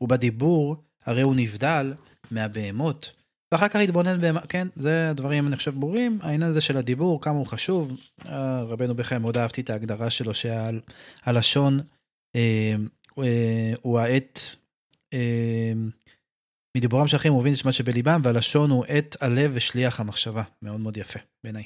ובדיבור 0.00 0.76
הרי 1.06 1.22
הוא 1.22 1.34
נבדל 1.34 1.94
מהבהמות. 2.30 3.12
ואחר 3.52 3.68
כך 3.68 3.76
התבונן 3.76 4.20
בהם, 4.20 4.38
כן, 4.38 4.68
זה 4.76 5.10
הדברים 5.10 5.46
אני 5.46 5.56
חושב 5.56 5.74
ברורים, 5.74 6.18
העניין 6.22 6.42
הזה 6.42 6.60
של 6.60 6.76
הדיבור, 6.76 7.20
כמה 7.20 7.38
הוא 7.38 7.46
חשוב. 7.46 8.00
אה, 8.26 8.62
רבנו 8.62 8.94
בכם, 8.94 9.22
מאוד 9.22 9.36
אהבתי 9.36 9.60
את 9.60 9.70
ההגדרה 9.70 10.10
שלו 10.10 10.32
שהלשון 10.34 11.80
אה, 12.36 12.74
אה, 13.18 13.72
הוא 13.82 13.98
העט, 13.98 14.40
אה, 15.12 15.72
מדיבורם 16.76 17.08
של 17.08 17.16
אחרים 17.16 17.32
הוא 17.32 17.40
מבין 17.40 17.54
את 17.54 17.64
מה 17.64 17.72
שבליבם, 17.72 18.20
והלשון 18.24 18.70
הוא 18.70 18.84
עט 18.88 19.16
הלב 19.20 19.50
ושליח 19.54 20.00
המחשבה. 20.00 20.42
מאוד 20.62 20.80
מאוד 20.80 20.96
יפה, 20.96 21.18
בעיניי. 21.44 21.64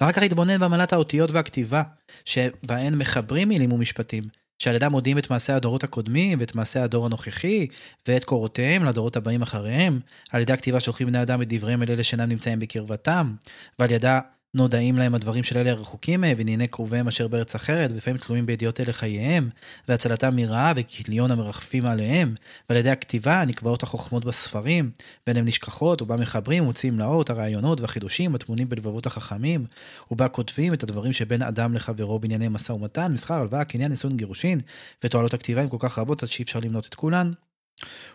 ואחר 0.00 0.12
כך 0.12 0.22
התבונן 0.22 0.60
במעלת 0.60 0.92
האותיות 0.92 1.30
והכתיבה, 1.30 1.82
שבהן 2.24 2.94
מחברים 2.94 3.48
מילים 3.48 3.72
ומשפטים, 3.72 4.24
שעל 4.58 4.74
ידם 4.74 4.92
מודיעים 4.92 5.18
את 5.18 5.30
מעשי 5.30 5.52
הדורות 5.52 5.84
הקודמים, 5.84 6.40
ואת 6.40 6.54
מעשי 6.54 6.78
הדור 6.78 7.06
הנוכחי, 7.06 7.66
ואת 8.08 8.24
קורותיהם 8.24 8.84
לדורות 8.84 9.16
הבאים 9.16 9.42
אחריהם. 9.42 10.00
על 10.30 10.42
ידי 10.42 10.52
הכתיבה 10.52 10.80
שולחים 10.80 11.06
בני 11.06 11.22
אדם 11.22 11.42
את 11.42 11.48
דבריהם 11.48 11.82
אל 11.82 11.90
אלה 11.90 12.02
שאינם 12.02 12.28
נמצאים 12.28 12.58
בקרבתם, 12.58 13.34
ועל 13.78 13.90
ידה 13.90 14.20
נודעים 14.54 14.98
להם 14.98 15.14
הדברים 15.14 15.44
של 15.44 15.58
אלה 15.58 15.70
הרחוקים 15.70 16.20
מהם, 16.20 16.34
וענייני 16.36 16.68
קרוביהם 16.68 17.08
אשר 17.08 17.28
בארץ 17.28 17.54
אחרת, 17.54 17.90
ולפעמים 17.92 18.18
תלויים 18.18 18.46
בידיעות 18.46 18.80
אלה 18.80 18.92
חייהם, 18.92 19.48
והצלתם 19.88 20.36
מרעה 20.36 20.72
וכליון 20.76 21.30
המרחפים 21.30 21.86
עליהם, 21.86 22.34
ועל 22.68 22.78
ידי 22.78 22.90
הכתיבה 22.90 23.44
נקבעות 23.46 23.82
החוכמות 23.82 24.24
בספרים, 24.24 24.90
בין 25.26 25.36
הם 25.36 25.44
נשכחות, 25.44 26.02
ובה 26.02 26.16
מחברים 26.16 26.62
ומוציאים 26.62 26.98
לאור 26.98 27.22
את 27.22 27.30
הרעיונות 27.30 27.80
והחידושים 27.80 28.34
הטמונים 28.34 28.68
בלבבות 28.68 29.06
החכמים, 29.06 29.66
ובה 30.10 30.28
כותבים 30.28 30.74
את 30.74 30.82
הדברים 30.82 31.12
שבין 31.12 31.42
אדם 31.42 31.74
לחברו 31.74 32.18
בענייני 32.18 32.48
משא 32.48 32.72
ומתן, 32.72 33.12
מסחר, 33.12 33.34
הלוואה, 33.34 33.64
קניין, 33.64 33.90
נישואין, 33.90 34.16
גירושין, 34.16 34.60
ותועלות 35.04 35.34
הכתיבה 35.34 35.62
הן 35.62 35.68
כל 35.68 35.76
כך 35.80 35.98
רבות 35.98 36.22
עד 36.22 36.28
שאי 36.28 36.42
אפשר 36.42 36.60
למנות 36.60 36.86
את 36.86 36.94
כולן. 36.94 37.32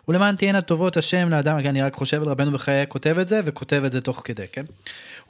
ולמען 0.08 0.36
תהיינה 0.36 0.60
טובות 0.60 0.96
השם 0.96 1.28
לאדם, 1.28 1.58
אני 1.58 1.82
רק 1.82 1.94
חושב 1.94 2.22
על 2.22 2.28
רבנו 2.28 2.52
בחיי 2.52 2.84
כותב 2.88 3.18
את 3.18 3.28
זה, 3.28 3.40
וכותב 3.44 3.82
את 3.86 3.92
זה 3.92 4.00
תוך 4.00 4.22
כדי, 4.24 4.46
כן? 4.52 4.64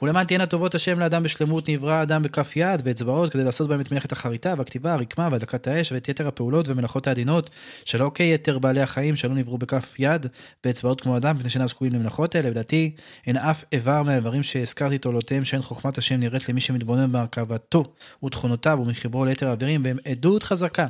ולמען 0.01 0.25
תהיינה 0.25 0.45
טובות 0.45 0.75
השם 0.75 0.99
לאדם 0.99 1.23
בשלמות 1.23 1.69
נברא 1.69 2.01
אדם 2.01 2.23
בכף 2.23 2.53
יד 2.55 2.81
ואצבעות 2.85 3.33
כדי 3.33 3.43
לעשות 3.43 3.69
בהם 3.69 3.81
את 3.81 3.91
מלאכת 3.91 4.11
החריטה 4.11 4.53
והכתיבה, 4.57 4.93
הרקמה 4.93 5.29
והדלקת 5.31 5.67
האש 5.67 5.91
ואת 5.91 6.09
יתר 6.09 6.27
הפעולות 6.27 6.69
ומלאכות 6.69 7.07
העדינות 7.07 7.49
שלא 7.85 8.11
כיתר 8.15 8.59
בעלי 8.59 8.81
החיים 8.81 9.15
שלא 9.15 9.33
נבראו 9.35 9.57
בכף 9.57 9.95
יד 9.99 10.27
ואצבעות 10.65 11.01
כמו 11.01 11.17
אדם 11.17 11.35
מפני 11.35 11.49
שאינם 11.49 11.67
זקוקים 11.67 11.93
למלאכות 11.93 12.35
האלה 12.35 12.47
ולדעתי 12.47 12.95
אין 13.27 13.37
אף 13.37 13.63
איבר 13.71 14.03
מהאיברים 14.03 14.43
שהזכרתי 14.43 14.97
תולותיהם 14.97 15.45
שאין 15.45 15.61
חוכמת 15.61 15.97
השם 15.97 16.19
נראית 16.19 16.49
למי 16.49 16.61
שמתבונן 16.61 17.11
בהרכבתו 17.11 17.83
ותכונותיו 18.25 18.79
ומחיברו 18.81 19.25
ליתר 19.25 19.47
האיברים 19.47 19.81
והם 19.85 19.97
עדות 20.05 20.43
חזקה 20.43 20.87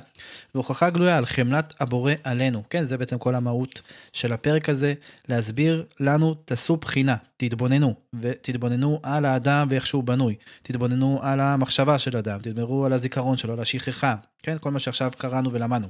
והוכחה 0.55 0.89
גלויה 0.89 1.17
על 1.17 1.25
חמלת 1.25 1.73
הבורא 1.79 2.13
עלינו. 2.23 2.63
כן 2.69 2.85
זה 2.85 2.97
בעצם 2.97 3.17
כל 3.17 3.35
המהות 3.35 3.81
של 4.13 4.33
הפרק 4.33 4.69
הזה 4.69 4.93
להסביר 5.29 5.85
לנו 5.99 6.35
תעשו 6.45 6.77
בחינה 6.77 7.15
תתבוננו 7.49 7.95
ותתבוננו 8.21 8.99
על 9.03 9.25
האדם 9.25 9.67
ואיך 9.69 9.87
שהוא 9.87 10.03
בנוי, 10.03 10.35
תתבוננו 10.61 11.19
על 11.23 11.39
המחשבה 11.39 11.99
של 11.99 12.15
האדם, 12.15 12.39
תתבוננו 12.39 12.85
על 12.85 12.93
הזיכרון 12.93 13.37
שלו, 13.37 13.53
על 13.53 13.59
השכחה, 13.59 14.15
כן? 14.43 14.57
כל 14.59 14.71
מה 14.71 14.79
שעכשיו 14.79 15.11
קראנו 15.17 15.51
ולמדנו. 15.51 15.87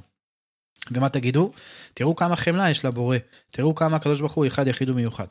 ומה 0.90 1.08
תגידו? 1.08 1.52
תראו 1.94 2.16
כמה 2.16 2.36
חמלה 2.36 2.70
יש 2.70 2.84
לבורא, 2.84 3.16
תראו 3.50 3.74
כמה 3.74 3.96
הקדוש 3.96 4.20
ברוך 4.20 4.32
הוא 4.32 4.46
אחד 4.46 4.66
יחיד 4.66 4.90
ומיוחד. 4.90 5.26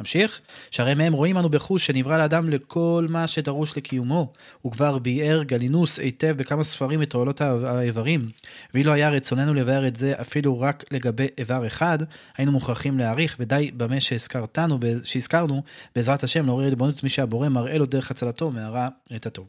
נמשיך, 0.00 0.40
שהרי 0.70 0.94
מהם 0.94 1.12
רואים 1.12 1.38
אנו 1.38 1.48
בחוש 1.48 1.86
שנברא 1.86 2.18
לאדם 2.18 2.50
לכל 2.50 3.06
מה 3.10 3.26
שדרוש 3.26 3.76
לקיומו. 3.76 4.32
הוא 4.62 4.72
כבר 4.72 4.98
ביאר 4.98 5.42
גלינוס 5.42 5.98
היטב 5.98 6.34
בכמה 6.36 6.64
ספרים 6.64 7.02
את 7.02 7.10
תועלות 7.10 7.40
האיברים. 7.40 8.30
ואילו 8.74 8.92
היה 8.92 9.10
רצוננו 9.10 9.54
לבאר 9.54 9.86
את 9.86 9.96
זה 9.96 10.12
אפילו 10.20 10.60
רק 10.60 10.84
לגבי 10.90 11.26
איבר 11.38 11.66
אחד, 11.66 11.98
היינו 12.38 12.52
מוכרחים 12.52 12.98
להעריך, 12.98 13.36
ודי 13.40 13.70
במה 13.76 14.00
שהזכרתנו, 14.00 14.78
שהזכרנו, 15.04 15.62
בעזרת 15.96 16.24
השם 16.24 16.46
לעורר 16.46 16.68
ריבונות 16.68 17.02
מי 17.02 17.08
שהבורא 17.08 17.48
מראה 17.48 17.78
לו 17.78 17.86
דרך 17.86 18.10
הצלתו 18.10 18.50
מהרע 18.50 18.88
את 19.16 19.26
הטוב. 19.26 19.46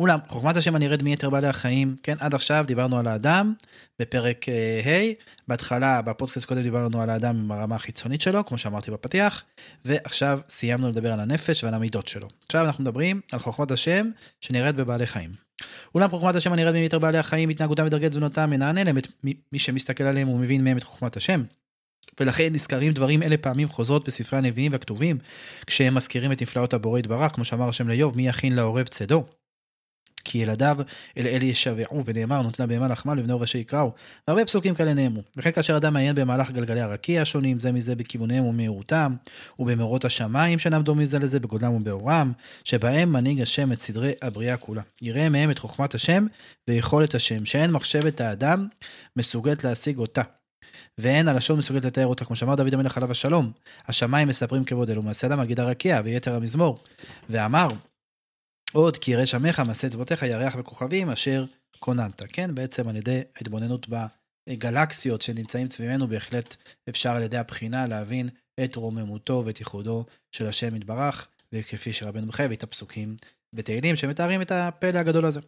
אולם, 0.00 0.18
חוכמת 0.28 0.56
השם 0.56 0.74
הנראית 0.76 1.02
מיתר 1.02 1.30
בעלי 1.30 1.46
החיים, 1.46 1.96
כן, 2.02 2.16
עד 2.20 2.34
עכשיו 2.34 2.64
דיברנו 2.66 2.98
על 2.98 3.06
האדם 3.06 3.54
בפרק 4.00 4.48
אה, 4.48 4.80
ה', 4.84 5.12
בהתחלה, 5.48 6.02
בפודקאסט 6.02 6.46
קודם 6.48 6.62
דיברנו 6.62 7.02
על 7.02 7.10
האדם 7.10 7.48
ברמה 7.48 7.74
החיצונית 7.74 8.20
שלו, 8.20 8.44
כמו 8.44 8.58
שאמרתי 8.58 8.90
בפתיח, 8.90 9.42
ועכשיו 9.84 10.40
סיימנו 10.48 10.88
לדבר 10.88 11.12
על 11.12 11.20
הנפש 11.20 11.64
ועל 11.64 11.74
המידות 11.74 12.08
שלו. 12.08 12.28
עכשיו 12.46 12.64
אנחנו 12.66 12.82
מדברים 12.84 13.20
על 13.32 13.38
חוכמת 13.38 13.70
השם 13.70 14.10
שנראית 14.40 14.76
בבעלי 14.76 15.06
חיים. 15.06 15.30
אולם 15.94 16.10
חוכמת 16.10 16.34
השם 16.34 16.52
הנראית 16.52 16.74
מיתר 16.74 16.98
בעלי 16.98 17.18
החיים, 17.18 17.48
התנהגותם 17.48 17.86
ודרגי 17.86 18.08
תזונתם, 18.08 18.52
להם 18.60 18.98
את 18.98 19.06
מי 19.52 19.58
שמסתכל 19.58 20.04
עליהם 20.04 20.28
ומבין 20.28 20.64
מהם 20.64 20.76
את 20.76 20.84
חוכמת 20.84 21.16
השם. 21.16 21.42
ולכן 22.20 22.52
נזכרים 22.52 22.92
דברים 22.92 23.22
אלה 23.22 23.36
פעמים 23.36 23.68
חוזרות 23.68 24.06
בספרי 24.06 24.38
הנביאים 24.38 24.72
והכתובים, 24.72 25.18
כשהם 25.66 25.94
מזכירים 25.94 26.32
את 26.32 26.42
נפלאות 26.42 26.74
הבורא 26.74 26.98
יתברך, 26.98 27.32
כמו 27.34 27.44
שאמר 27.44 27.68
השם 27.68 27.88
לאיוב, 27.88 28.16
מי 28.16 28.28
יכין 28.28 28.56
לעורב 28.56 28.86
צדו. 28.86 29.24
כי 30.26 30.38
ילדיו 30.38 30.78
אל 31.18 31.26
אלה 31.26 31.44
ישבעו, 31.44 32.02
ונאמר 32.04 32.42
נותן 32.42 32.64
לבהמה 32.64 32.88
לחמה 32.88 33.14
לבני 33.14 33.32
ובשי 33.32 33.58
יקראו. 33.58 33.92
והרבה 34.28 34.44
פסוקים 34.44 34.74
כאלה 34.74 34.94
נאמרו. 34.94 35.22
וכן 35.36 35.52
כאשר 35.52 35.76
אדם 35.76 35.92
מעיין 35.94 36.14
במהלך 36.14 36.50
גלגלי 36.50 36.80
הרקיע 36.80 37.22
השונים, 37.22 37.60
זה 37.60 37.72
מזה 37.72 37.94
בכיוניהם 37.94 38.44
ומהירותם, 38.44 39.14
ובמאורות 39.58 40.04
השמיים 40.04 40.58
שאינם 40.58 40.82
דומים 40.82 41.04
זה 41.04 41.18
לזה 41.18 41.40
בגודלם 41.40 41.74
ובאורם, 41.74 42.32
שבהם 42.64 43.12
מנהיג 43.12 43.40
השם 43.40 43.72
את 43.72 43.80
סדרי 43.80 44.12
הבריאה 44.22 44.56
כולה. 44.56 44.82
יראה 45.02 45.28
מהם 45.28 45.50
את 45.50 45.58
חוכמת 45.58 45.94
השם 45.94 46.26
ויכולת 46.68 47.14
השם, 47.14 47.44
שאין 47.44 47.70
מחשבת 47.70 48.20
האדם 48.20 48.66
מסוגלת 49.16 49.64
להשיג 49.64 49.98
אותה. 49.98 50.22
ואין 50.98 51.28
הלשון 51.28 51.58
מסוגלת 51.58 51.84
לתאר 51.84 52.06
אותה, 52.06 52.24
כמו 52.24 52.36
שאמר 52.36 52.54
דוד 52.54 52.74
המלך 52.74 52.96
עליו 52.96 53.10
השלום. 53.10 53.52
השמיים 53.88 54.28
מספרים 54.28 54.64
כבוד 54.64 54.90
אלו, 54.90 55.02
מעשה 55.02 55.26
אדם 55.26 55.40
מגיד 55.40 55.60
הרקיע 55.60 56.00
ויתר 56.04 56.36
המזמור. 56.36 56.78
ואמר, 57.30 57.68
עוד 58.72 58.96
כי 58.96 59.10
ירא 59.10 59.24
שמך 59.24 59.60
מעשה 59.60 59.86
אצבעותיך 59.86 60.22
ירח 60.22 60.54
וכוכבים 60.58 61.10
אשר 61.10 61.44
כוננת. 61.78 62.22
כן, 62.28 62.54
בעצם 62.54 62.88
על 62.88 62.96
ידי 62.96 63.22
ההתבוננות 63.36 63.86
בגלקסיות 64.48 65.22
שנמצאים 65.22 65.70
סביבנו, 65.70 66.08
בהחלט 66.08 66.56
אפשר 66.88 67.10
על 67.10 67.22
ידי 67.22 67.36
הבחינה 67.36 67.86
להבין 67.86 68.28
את 68.64 68.76
רוממותו 68.76 69.42
ואת 69.46 69.60
ייחודו 69.60 70.04
של 70.30 70.46
השם 70.46 70.76
יתברך, 70.76 71.28
וכפי 71.52 71.92
שרבנו 71.92 72.26
מחייב 72.26 72.52
את 72.52 72.62
הפסוקים 72.62 73.16
בתהילים 73.56 73.96
שמתארים 73.96 74.42
את 74.42 74.52
הפלא 74.52 74.98
הגדול 74.98 75.24
הזה. 75.24 75.40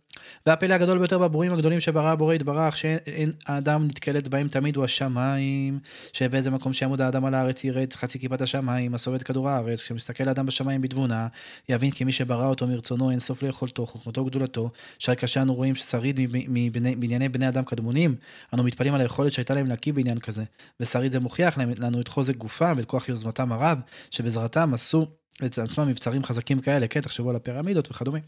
והפלא 0.47 0.75
הגדול 0.75 0.99
ביותר 0.99 1.19
בבורים 1.19 1.53
הגדולים 1.53 1.81
שברא 1.81 2.11
הבורא 2.11 2.35
יתברך, 2.35 2.77
שאין 2.77 3.33
האדם 3.47 3.85
נתקלת 3.85 4.29
בהם 4.29 4.49
תמיד 4.49 4.77
הוא 4.77 4.85
השמיים, 4.85 5.79
שבאיזה 6.13 6.51
מקום 6.51 6.73
שיעמוד 6.73 7.01
האדם 7.01 7.25
על 7.25 7.35
הארץ 7.35 7.65
ירד 7.65 7.93
חצי 7.93 8.19
כיפת 8.19 8.41
השמיים, 8.41 8.93
מסור 8.93 9.17
את 9.17 9.23
כדור 9.23 9.49
הארץ, 9.49 9.83
כשמסתכל 9.83 10.29
האדם 10.29 10.47
בשמיים 10.47 10.81
בתבונה, 10.81 11.29
יבין 11.69 11.91
כי 11.91 12.05
מי 12.05 12.13
שברא 12.13 12.49
אותו 12.49 12.67
מרצונו 12.67 13.11
אין 13.11 13.21
סוף 13.21 13.43
ליכולתו, 13.43 13.87
חוכמתו 13.87 14.21
וגדולתו, 14.21 14.71
שהרי 14.99 15.17
כאשר 15.17 15.43
אנו 15.43 15.55
רואים 15.55 15.75
ששריד 15.75 16.21
מבנייני 16.49 17.29
בני 17.29 17.49
אדם 17.49 17.65
קדמונים, 17.65 18.17
אנו 18.55 18.63
מתפלאים 18.63 18.95
על 18.95 19.01
היכולת 19.01 19.33
שהייתה 19.33 19.55
להם 19.55 19.67
להקיא 19.67 19.93
בעניין 19.93 20.19
כזה, 20.19 20.45
ושריד 20.81 21.13
זה 21.13 21.21
מוכיח 21.21 21.59
לנו 21.59 22.01
את 22.01 22.09
חוזק 22.09 22.37
גופם 22.37 22.75
ואת 22.77 22.85
כוח 22.85 23.09
יוזמתם 23.09 23.53
הרב, 23.53 23.79
שבעזרתם 24.11 24.75
עשו 24.75 25.07
אצל 25.47 25.85
מבצרים 25.85 26.25
חזקים 26.25 26.61
כאלה, 26.61 26.87
כן, 26.87 27.01
תחשבו 27.01 27.31
על 27.31 27.37
הפירמידות 27.37 27.91
וכדומה. 27.91 28.19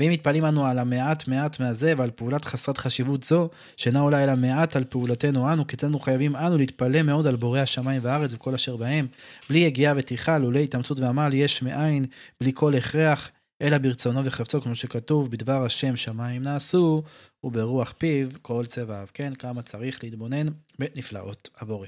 ואם 0.00 0.10
מתפלאים 0.10 0.44
אנו 0.44 0.66
על 0.66 0.78
המעט 0.78 1.28
מעט 1.28 1.60
מהזה 1.60 1.94
ועל 1.96 2.10
פעולת 2.10 2.44
חסרת 2.44 2.78
חשיבות 2.78 3.24
זו, 3.24 3.48
שאינה 3.76 4.00
עולה 4.00 4.24
אלא 4.24 4.34
מעט 4.36 4.76
על 4.76 4.84
פעולתנו 4.84 5.52
אנו, 5.52 5.66
כיצד 5.66 5.86
אנו 5.86 5.98
חייבים 5.98 6.36
אנו 6.36 6.58
להתפלא 6.58 7.02
מאוד 7.02 7.26
על 7.26 7.36
בורא 7.36 7.60
השמיים 7.60 8.00
והארץ 8.04 8.34
וכל 8.34 8.54
אשר 8.54 8.76
בהם, 8.76 9.06
בלי 9.50 9.58
יגיעה 9.58 9.94
וטרחה, 9.96 10.38
לולא 10.38 10.58
התאמצות 10.58 11.00
ועמל 11.00 11.30
יש 11.34 11.62
מאין, 11.62 12.04
בלי 12.40 12.52
כל 12.54 12.74
הכרח, 12.74 13.30
אלא 13.62 13.78
ברצונו 13.78 14.24
וחפצו, 14.24 14.60
כמו 14.60 14.74
שכתוב, 14.74 15.30
בדבר 15.30 15.64
השם 15.64 15.96
שמיים 15.96 16.42
נעשו, 16.42 17.02
וברוח 17.44 17.94
פיו 17.98 18.28
כל 18.42 18.66
צבעיו. 18.66 19.06
כן, 19.14 19.34
כמה 19.34 19.62
צריך 19.62 20.04
להתבונן 20.04 20.46
בנפלאות 20.78 21.50
הבורא. 21.60 21.86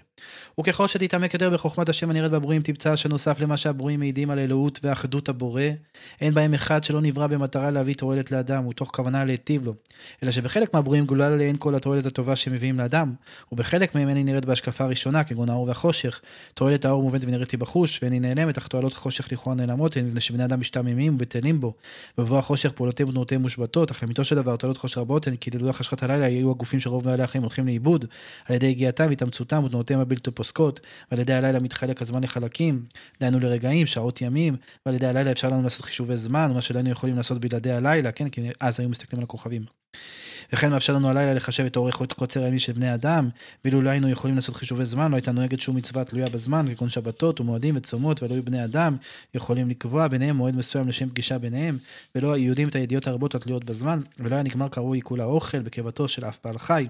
וככל 0.61 0.89
שתתעמק 0.89 1.35
יותר 1.35 1.51
בחוכמת 1.51 1.89
השם 1.89 2.11
הנראית 2.11 2.33
בברואים, 2.33 2.63
תמצא 2.63 2.97
שנוסף 2.97 3.41
למה 3.41 3.57
שהברואים 3.57 4.01
מעידים 4.01 4.31
על 4.31 4.39
אלוהות 4.39 4.81
ואחדות 4.83 5.29
הבורא, 5.29 5.63
אין 6.21 6.35
בהם 6.35 6.55
אחד 6.55 6.85
שלא 6.85 7.01
נברא 7.01 7.27
במטרה 7.27 7.71
להביא 7.71 7.95
תועלת 7.95 8.31
לאדם, 8.31 8.67
ותוך 8.67 8.91
כוונה 8.95 9.25
להיטיב 9.25 9.67
לו. 9.67 9.75
אלא 10.23 10.31
שבחלק 10.31 10.75
מהברואים 10.75 11.07
גלולה 11.07 11.27
עליהן 11.27 11.57
כל 11.59 11.75
התועלת 11.75 12.07
הטובה 12.07 12.37
שמביאים 12.37 12.79
לאדם, 12.79 13.15
ובחלק 13.53 13.95
מהם 13.95 14.09
אין 14.09 14.17
היא 14.17 14.25
נראית 14.25 14.45
בהשקפה 14.45 14.85
הראשונה, 14.85 15.25
כגון 15.25 15.51
האור 15.51 15.69
והחושך. 15.69 16.21
תועלת 16.55 16.85
האור 16.85 17.03
מובנת 17.03 17.25
ונראית 17.25 17.55
בחוש, 17.55 18.03
ואין 18.03 18.13
היא 18.13 18.21
נעלמת, 18.21 18.59
אך 18.59 18.69
תועלות 18.69 18.93
החושך 18.93 19.33
לכאורה 19.33 19.57
נעלמות, 19.57 19.97
הן 19.97 20.07
מפני 20.07 20.21
שבני 20.21 20.45
אדם 20.45 20.61
משתעממים 20.61 21.15
ובטלים 21.15 21.61
בו. 21.61 21.75
ובבוא 22.19 22.39
החושך 22.39 22.73
פעולותיהם 22.73 23.09
ותנועותיהם 23.09 23.43
מושבתות, 23.43 23.91
אך 23.91 24.03
למיתו 24.03 24.25
של 24.25 24.37
דבר 24.37 24.57
תועלות 24.57 24.79
חושך 24.79 24.99
רבות 24.99 25.27
הן 25.27 25.37
כי 25.41 25.51
ללא 25.51 25.73
חשכת 25.73 26.03
הלילה 26.03 26.29
יהיו 26.29 26.51
הגופים 26.51 26.81
של 26.81 26.91
רוב 26.91 27.05
בעלי 27.05 27.23
החיים 27.23 27.43
הולכים 27.43 27.67
לאיבוד, 27.67 28.05
על 28.45 28.57
ידי 28.57 28.71
הגיעתם, 28.71 29.11
התאמצותם 29.11 29.65
ותנועותיהם 29.65 30.01
הבלתי 30.01 30.31
פוסקות, 30.31 30.81
ועל 31.11 31.21
ידי 31.21 31.33
הלילה 31.33 31.61
מתחלק 31.61 32.03
הזמן 32.03 32.23
לחלקים, 32.25 32.85
דהיינו 33.21 33.41
לרגעים, 33.41 33.87
שעות 33.87 34.21
ימים, 34.21 34.57
ועל 34.87 34.95
ידי 34.95 35.07
הלילה 35.07 35.33
אפשר 35.33 35.51
לנו 35.51 35.63
לעשות 35.63 35.85
חישובי 35.85 36.17
זמן, 36.17 36.53
מה 36.55 36.63
שלא 36.63 36.79
היינו 36.79 36.91
יכולים 36.91 37.17
לעשות 37.17 37.41
בלעדי 37.41 37.73
הלילה, 37.73 38.13
כן, 38.13 38.29
כי 38.29 38.51
אז 38.61 38.81
היו 38.81 38.89
מסתכלים 38.89 39.19
על 39.19 39.25
הכוכבים. 39.25 39.80
וכן 40.53 40.71
מאפשר 40.71 40.93
לנו 40.93 41.09
הלילה 41.09 41.35
לחשב 41.35 41.65
את 41.65 41.77
אורך 41.77 42.03
קוצר 42.17 42.43
הימים 42.43 42.59
של 42.59 42.73
בני 42.73 42.95
אדם, 42.95 43.29
ואילו 43.65 43.83
לא 43.83 43.91
היינו 43.91 44.09
יכולים 44.09 44.37
לעשות 44.37 44.57
חישובי 44.57 44.85
זמן, 44.85 45.11
לא 45.11 45.17
הייתה 45.17 45.33
נוהגת 45.33 45.61
שום 45.61 45.77
מצווה 45.77 46.05
תלויה 46.05 46.29
בזמן, 46.29 46.75
כגון 46.75 46.89
שבתות 46.89 47.41
ומועדים 47.41 47.77
וצומות, 47.77 48.23
ולא 48.23 48.35
היו 48.35 48.45
בני 48.45 48.65
אדם 48.65 48.97
יכולים 49.35 49.71
לקבוע 49.71 50.09
ביניהם 50.09 50.37
מועד 50.37 50.57
מסוים 50.57 50.89
לשם 50.89 51.09
פגישה 51.09 51.39
ביניהם, 51.39 51.79
ולא 52.15 52.33
היו 52.33 52.49
יודעים 52.49 52.69
את 52.69 52.75
הידיעות 52.75 53.07
הרבות 53.07 53.35
התלויות 53.35 53.65
בזמן, 53.65 54.01
ולא 54.19 54.35
היה 54.35 54.43
נגמר 54.43 54.69
קרוי 54.69 54.99
עיכול 54.99 55.21
האוכל 55.21 55.61
בקרבתו 55.61 56.09
של 56.09 56.25
אף 56.25 56.39
בעל 56.45 56.59
חי. 56.59 56.87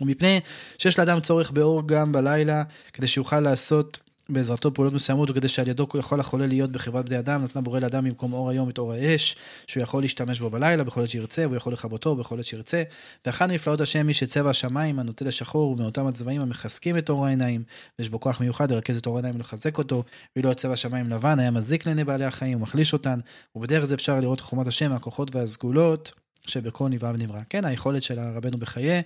ומפני 0.00 0.40
שיש 0.78 0.98
לאדם 0.98 1.20
צורך 1.20 1.50
באור 1.50 1.88
גם 1.88 2.12
בלילה, 2.12 2.62
כדי 2.92 3.06
שיוכל 3.06 3.40
לעשות 3.40 4.07
בעזרתו 4.30 4.74
פעולות 4.74 4.92
מסוימות, 4.92 5.30
וכדי 5.30 5.48
שעל 5.48 5.68
ידו 5.68 5.88
יכול 5.98 6.20
החולה 6.20 6.46
להיות 6.46 6.72
בחברת 6.72 7.04
בני 7.04 7.18
אדם, 7.18 7.44
נתנה 7.44 7.62
בורא 7.62 7.80
לאדם 7.80 8.04
במקום 8.04 8.32
אור 8.32 8.50
היום 8.50 8.70
את 8.70 8.78
אור 8.78 8.92
האש, 8.92 9.36
שהוא 9.66 9.82
יכול 9.82 10.02
להשתמש 10.02 10.40
בו 10.40 10.50
בלילה, 10.50 10.84
בכל 10.84 11.02
עת 11.02 11.08
שירצה, 11.08 11.42
והוא 11.46 11.56
יכול 11.56 11.72
לכבותו 11.72 12.16
בכל 12.16 12.38
עת 12.38 12.44
שירצה. 12.44 12.82
ואחת 13.26 13.48
מנפלאות 13.48 13.80
השם 13.80 14.06
היא 14.06 14.14
שצבע 14.14 14.50
השמיים, 14.50 14.98
הנוטה 14.98 15.24
לשחור, 15.24 15.72
ומאותם 15.72 16.06
הצבעים 16.06 16.40
המחזקים 16.40 16.98
את 16.98 17.08
אור 17.08 17.26
העיניים, 17.26 17.62
ויש 17.98 18.08
בו 18.08 18.20
כוח 18.20 18.40
מיוחד 18.40 18.70
לרכז 18.72 18.96
את 18.96 19.06
אור 19.06 19.16
העיניים 19.16 19.36
ולחזק 19.36 19.78
אותו, 19.78 20.04
ואילו 20.36 20.50
הצבע 20.50 20.72
השמיים 20.72 21.10
לבן 21.10 21.38
היה 21.38 21.50
מזיק 21.50 21.86
לעיני 21.86 22.04
בעלי 22.04 22.24
החיים 22.24 22.58
ומחליש 22.58 22.92
אותן, 22.92 23.18
ובדרך 23.56 23.84
זה 23.84 23.94
אפשר 23.94 24.20
לראות 24.20 24.40
חומת 24.40 24.66
השם, 24.66 24.92
הכוחות 24.92 25.34
והסגולות. 25.34 26.12
שבכל 26.46 26.88
נברא 26.88 27.12
ונברא. 27.14 27.40
כן, 27.50 27.64
היכולת 27.64 28.02
של 28.02 28.18
רבנו 28.20 28.58
בחיי 28.58 29.02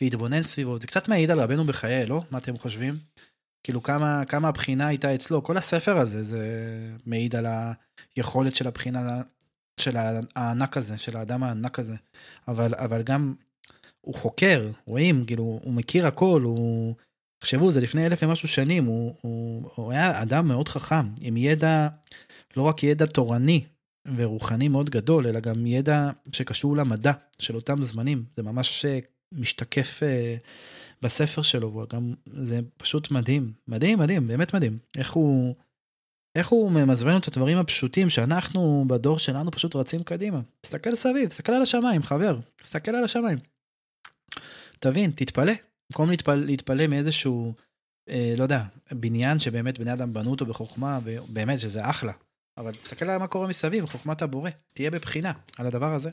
להתבונן 0.00 0.42
סביבו, 0.42 0.78
זה 0.78 0.86
קצת 0.86 1.08
מעיד 1.08 1.30
על 1.30 1.40
רבנו 1.40 1.64
בחיי, 1.64 2.06
לא? 2.06 2.22
מה 2.30 2.38
אתם 2.38 2.56
חושבים? 2.58 2.94
כאילו 3.64 3.82
כמה, 3.82 4.24
כמה 4.24 4.48
הבחינה 4.48 4.86
הייתה 4.86 5.14
אצלו, 5.14 5.42
כל 5.42 5.56
הספר 5.56 5.98
הזה 5.98 6.22
זה 6.22 6.46
מעיד 7.06 7.36
על 7.36 7.46
היכולת 8.16 8.54
של 8.54 8.66
הבחינה 8.66 9.22
של 9.80 9.96
הענק 10.36 10.76
הזה, 10.76 10.98
של 10.98 11.16
האדם 11.16 11.42
הענק 11.42 11.78
הזה. 11.78 11.94
אבל, 12.48 12.74
אבל 12.74 13.02
גם 13.02 13.34
הוא 14.00 14.14
חוקר, 14.14 14.70
רואים, 14.86 15.24
כאילו, 15.26 15.60
הוא 15.62 15.74
מכיר 15.74 16.06
הכל, 16.06 16.42
הוא... 16.44 16.94
תחשבו, 17.38 17.72
זה 17.72 17.80
לפני 17.80 18.06
אלף 18.06 18.22
ומשהו 18.22 18.48
שנים, 18.48 18.84
הוא, 18.84 19.14
הוא, 19.20 19.70
הוא 19.74 19.92
היה 19.92 20.22
אדם 20.22 20.48
מאוד 20.48 20.68
חכם, 20.68 21.08
עם 21.20 21.36
ידע, 21.36 21.88
לא 22.56 22.62
רק 22.62 22.82
ידע 22.82 23.06
תורני 23.06 23.64
ורוחני 24.16 24.68
מאוד 24.68 24.90
גדול, 24.90 25.26
אלא 25.26 25.40
גם 25.40 25.66
ידע 25.66 26.10
שקשור 26.32 26.76
למדע 26.76 27.12
של 27.38 27.56
אותם 27.56 27.82
זמנים. 27.82 28.24
זה 28.36 28.42
ממש 28.42 28.84
אה, 28.84 28.98
משתקף 29.32 30.02
אה, 30.02 30.36
בספר 31.04 31.42
שלו, 31.42 31.72
והוא 31.72 31.88
גם, 31.88 32.14
זה 32.26 32.60
פשוט 32.76 33.10
מדהים, 33.10 33.52
מדהים, 33.68 33.98
מדהים, 33.98 34.26
באמת 34.26 34.54
מדהים. 34.54 34.78
איך 34.96 35.12
הוא, 35.12 35.54
איך 36.38 36.48
הוא 36.48 36.72
ממזמן 36.72 37.16
את 37.16 37.28
הדברים 37.28 37.58
הפשוטים 37.58 38.10
שאנחנו 38.10 38.84
בדור 38.88 39.18
שלנו 39.18 39.50
פשוט 39.50 39.76
רצים 39.76 40.02
קדימה. 40.02 40.40
תסתכל 40.60 40.94
סביב, 40.94 41.28
תסתכל 41.28 41.52
על 41.52 41.62
השמיים, 41.62 42.02
חבר, 42.02 42.38
תסתכל 42.56 42.90
על 42.90 43.04
השמיים. 43.04 43.38
תבין, 44.80 45.10
תתפלא. 45.10 45.52
במקום 45.90 46.10
להתפל, 46.10 46.34
להתפלא 46.34 46.86
מאיזשהו, 46.86 47.54
אה, 48.08 48.34
לא 48.36 48.42
יודע, 48.42 48.62
בניין 48.92 49.38
שבאמת 49.38 49.78
בני 49.78 49.92
אדם 49.92 50.12
בנו 50.12 50.30
אותו 50.30 50.46
בחוכמה, 50.46 51.00
ובאמת 51.04 51.58
שזה 51.60 51.90
אחלה. 51.90 52.12
אבל 52.58 52.72
תסתכל 52.72 53.04
על 53.04 53.18
מה 53.18 53.26
קורה 53.26 53.48
מסביב, 53.48 53.86
חוכמת 53.86 54.22
הבורא. 54.22 54.50
תהיה 54.72 54.90
בבחינה 54.90 55.32
על 55.58 55.66
הדבר 55.66 55.94
הזה. 55.94 56.10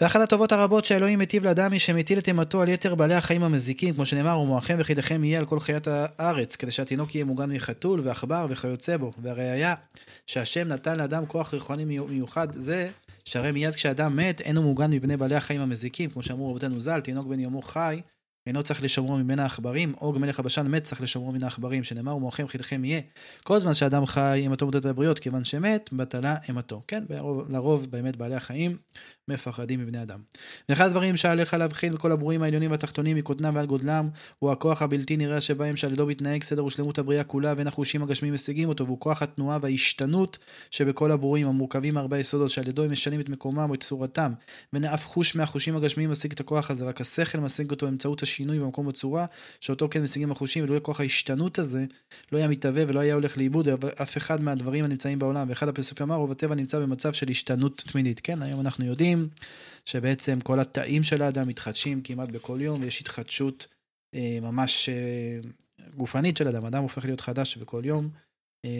ואחת 0.00 0.20
הטובות 0.20 0.52
הרבות 0.52 0.84
שאלוהים 0.84 1.18
מיטיב 1.18 1.44
לאדם 1.44 1.72
היא 1.72 1.80
שמטיל 1.80 2.18
את 2.18 2.28
אימתו 2.28 2.62
על 2.62 2.68
יתר 2.68 2.94
בעלי 2.94 3.14
החיים 3.14 3.42
המזיקים, 3.42 3.94
כמו 3.94 4.06
שנאמר, 4.06 4.38
ומועכם 4.38 4.76
וחידכם 4.78 5.24
יהיה 5.24 5.38
על 5.38 5.44
כל 5.44 5.60
חיית 5.60 5.86
הארץ, 5.90 6.56
כדי 6.56 6.70
שהתינוק 6.70 7.14
יהיה 7.14 7.24
מוגן 7.24 7.52
מחתול 7.52 8.00
ועכבר 8.04 8.46
וכיוצא 8.50 8.96
בו. 8.96 9.12
והראיה 9.18 9.74
שהשם 10.26 10.68
נתן 10.68 10.98
לאדם 10.98 11.26
כוח 11.26 11.54
ריחוני 11.54 11.84
מיוחד 11.84 12.52
זה, 12.52 12.90
שהרי 13.24 13.52
מיד 13.52 13.74
כשאדם 13.74 14.16
מת, 14.16 14.40
אין 14.40 14.56
הוא 14.56 14.64
מוגן 14.64 14.90
מפני 14.90 15.16
בעלי 15.16 15.34
החיים 15.34 15.60
המזיקים, 15.60 16.10
כמו 16.10 16.22
שאמרו 16.22 16.50
רבותינו 16.50 16.80
ז"ל, 16.80 17.00
תינוק 17.00 17.26
בן 17.26 17.40
יומו 17.40 17.62
חי, 17.62 18.00
אינו 18.46 18.62
צריך 18.62 18.82
לשמרו 18.82 19.16
ממנה 19.16 19.42
העכברים, 19.42 19.94
אוג 20.00 20.18
מלך 20.18 20.38
הבשן 20.40 20.66
מת 20.70 20.82
צריך 20.82 21.00
לשמרו 21.00 21.32
מן 21.32 21.42
העכברים, 21.42 21.84
שנאמר 21.84 22.16
ומועכם 22.16 22.48
חיתכם 22.48 22.84
יהיה. 22.84 23.00
כל 23.44 23.58
זמן 23.58 23.74
שאדם 23.74 24.06
חי 24.06 24.40
אימתו 24.42 24.64
מודדת 24.64 24.84
הבריות, 24.84 25.18
כיוון 25.18 25.44
שמת, 25.44 25.90
בטלה 25.92 26.36
אימתו. 26.48 26.82
כן, 26.88 27.04
ברוב, 27.08 27.50
לרוב 27.50 27.86
באמת 27.90 28.16
בעלי 28.16 28.34
החיים 28.34 28.76
מפחדים 29.28 29.80
מבני 29.80 30.02
אדם. 30.02 30.20
ואחד 30.68 30.86
הדברים 30.86 31.16
שעליך 31.16 31.54
להבחין 31.54 31.94
בכל 31.94 32.12
הברואים 32.12 32.42
העליונים 32.42 32.70
והתחתונים 32.70 33.16
מקוטנם 33.16 33.56
ועד 33.56 33.66
גודלם, 33.66 34.08
הוא 34.38 34.52
הכוח 34.52 34.82
הבלתי 34.82 35.16
נראה 35.16 35.40
שבהם 35.40 35.76
שעל 35.76 35.92
ידו 35.92 36.06
מתנהג 36.06 36.42
סדר 36.42 36.64
ושלמות 36.64 36.98
הבריאה 36.98 37.24
כולה, 37.24 37.54
ואין 37.56 37.66
החושים 37.66 38.02
הגשמיים 38.02 38.34
משיגים 38.34 38.68
אותו, 38.68 38.86
והוא 38.86 39.00
כוח 39.00 39.22
התנועה 39.22 39.58
וההשתנות 39.62 40.38
שבכל 40.70 41.10
הברואים 41.10 41.48
המורכבים 41.48 41.94
מהרבה 41.94 42.18
יסודות, 42.18 42.50
שעל 42.50 42.68
ידו 42.68 42.84
הם 42.84 42.92
משנים 42.92 43.20
את 43.20 43.28
מקומם 43.28 43.66
או 43.68 43.74
את 43.74 43.82
צורתם, 43.82 44.32
ואין 44.72 44.84
אף 44.84 45.06
חוש 45.06 45.36
מהחושים 45.36 45.76
הגשמיים 45.76 46.10
משיג 46.10 46.32
את 46.32 46.40
הכוח 46.40 46.70
הזה, 46.70 46.84
רק 46.84 47.00
השכל 47.00 47.38
משיג 47.38 47.70
אותו 47.70 47.86
באמצעות 47.86 48.22
השינוי 48.34 48.58
במקום 48.58 48.86
בצורה, 48.86 49.26
שאותו 49.60 49.88
כן 49.90 50.02
משיגים 50.02 50.32
החושים, 50.32 50.64
ולולא 50.64 50.80
כוח 50.80 51.00
ההשתנות 51.00 51.58
הזה, 51.58 51.84
לא 52.32 52.38
היה 52.38 52.48
מתהווה 52.48 52.82
ולא 52.88 53.00
היה 53.00 53.14
הולך 53.14 53.38
לאיבוד 53.38 53.68
אף 54.02 54.16
אחד 54.16 54.42
מהדברים 54.42 54.84
הנמצאים 54.84 55.18
בעולם. 55.18 55.48
ואחד 55.48 55.68
הפילוסופים 55.68 56.06
אמר, 56.06 56.16
רוב 56.16 56.30
הטבע 56.30 56.54
נמצא 56.54 56.78
במצב 56.78 57.12
של 57.12 57.28
השתנות 57.30 57.82
תמידית. 57.92 58.20
כן, 58.20 58.42
היום 58.42 58.60
אנחנו 58.60 58.84
יודעים 58.84 59.28
שבעצם 59.84 60.40
כל 60.40 60.60
התאים 60.60 61.02
של 61.02 61.22
האדם 61.22 61.48
מתחדשים 61.48 62.02
כמעט 62.02 62.28
בכל 62.28 62.58
יום, 62.60 62.82
ויש 62.82 63.00
התחדשות 63.00 63.66
אה, 64.14 64.38
ממש 64.42 64.88
אה, 64.88 65.40
גופנית 65.96 66.36
של 66.36 66.48
אדם. 66.48 66.66
אדם 66.66 66.82
הופך 66.82 67.04
להיות 67.04 67.20
חדש 67.20 67.56
בכל 67.56 67.82
יום, 67.84 68.08
אה, 68.64 68.70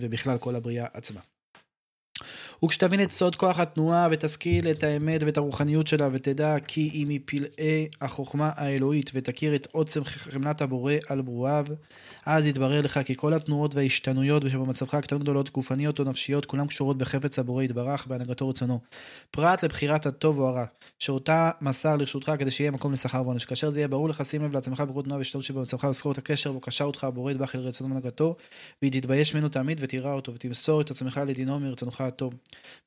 ובכלל 0.00 0.38
כל 0.38 0.56
הבריאה 0.56 0.86
עצמה. 0.92 1.20
וכשתבין 2.64 3.02
את 3.02 3.10
סוד 3.10 3.36
כוח 3.36 3.58
התנועה 3.58 4.08
ותשכיל 4.10 4.70
את 4.70 4.84
האמת 4.84 5.22
ואת 5.22 5.36
הרוחניות 5.36 5.86
שלה 5.86 6.08
ותדע 6.12 6.56
כי 6.66 6.80
היא 6.80 7.06
מפלאי 7.08 7.88
החוכמה 8.00 8.50
האלוהית 8.54 9.10
ותכיר 9.14 9.54
את 9.54 9.68
עוצם 9.72 10.04
חמלת 10.04 10.62
הבורא 10.62 10.94
על 11.08 11.20
ברואיו, 11.20 11.66
אז 12.26 12.46
יתברר 12.46 12.80
לך 12.80 13.00
כי 13.04 13.14
כל 13.16 13.34
התנועות 13.34 13.74
וההשתנויות 13.74 14.42
שבמצבך 14.50 14.94
קטנות 14.94 15.22
גדולות, 15.22 15.50
גופניות 15.50 15.98
או 15.98 16.04
נפשיות, 16.04 16.46
כולן 16.46 16.66
קשורות 16.66 16.98
בחפץ 16.98 17.38
הבורא 17.38 17.62
יתברך 17.62 18.06
בהנהגתו 18.06 18.48
רצונו. 18.48 18.80
פרט 19.30 19.64
לבחירת 19.64 20.06
הטוב 20.06 20.38
או 20.38 20.48
הרע, 20.48 20.64
שאותה 20.98 21.50
מסר 21.60 21.96
לרשותך 21.96 22.32
כדי 22.38 22.50
שיהיה 22.50 22.70
מקום 22.70 22.92
לשכר 22.92 23.22
ועונש. 23.24 23.44
כאשר 23.44 23.70
זה 23.70 23.80
יהיה 23.80 23.88
ברור 23.88 24.08
לך, 24.08 24.24
שים 24.24 24.44
לב 24.44 24.52
לעצמך 24.52 24.80
בכל 24.80 25.02
תנועה 25.02 25.20
ושתות 25.20 25.42
שבמצבך 25.42 25.84
לזכור 25.84 26.12
את 26.12 26.18
הקשר 26.18 26.52
בו 26.52 26.60
קשר 26.60 26.84
אותך 26.84 27.04
הבורא 27.04 27.32
יתברך 27.32 27.54
אל 27.54 27.60
רצונו 27.60 27.90
והנהגתו, 27.94 28.36
ותתבייש 28.82 29.34
ממנו 29.34 29.48
תמיד 29.48 29.78
ותירא 29.80 30.12
אותו, 30.12 30.34
ותמסור 30.34 30.80
את 30.80 30.90
עצמך 30.90 31.20
לדינו 31.26 31.60
מרצונך 31.60 32.00
הטוב. 32.00 32.34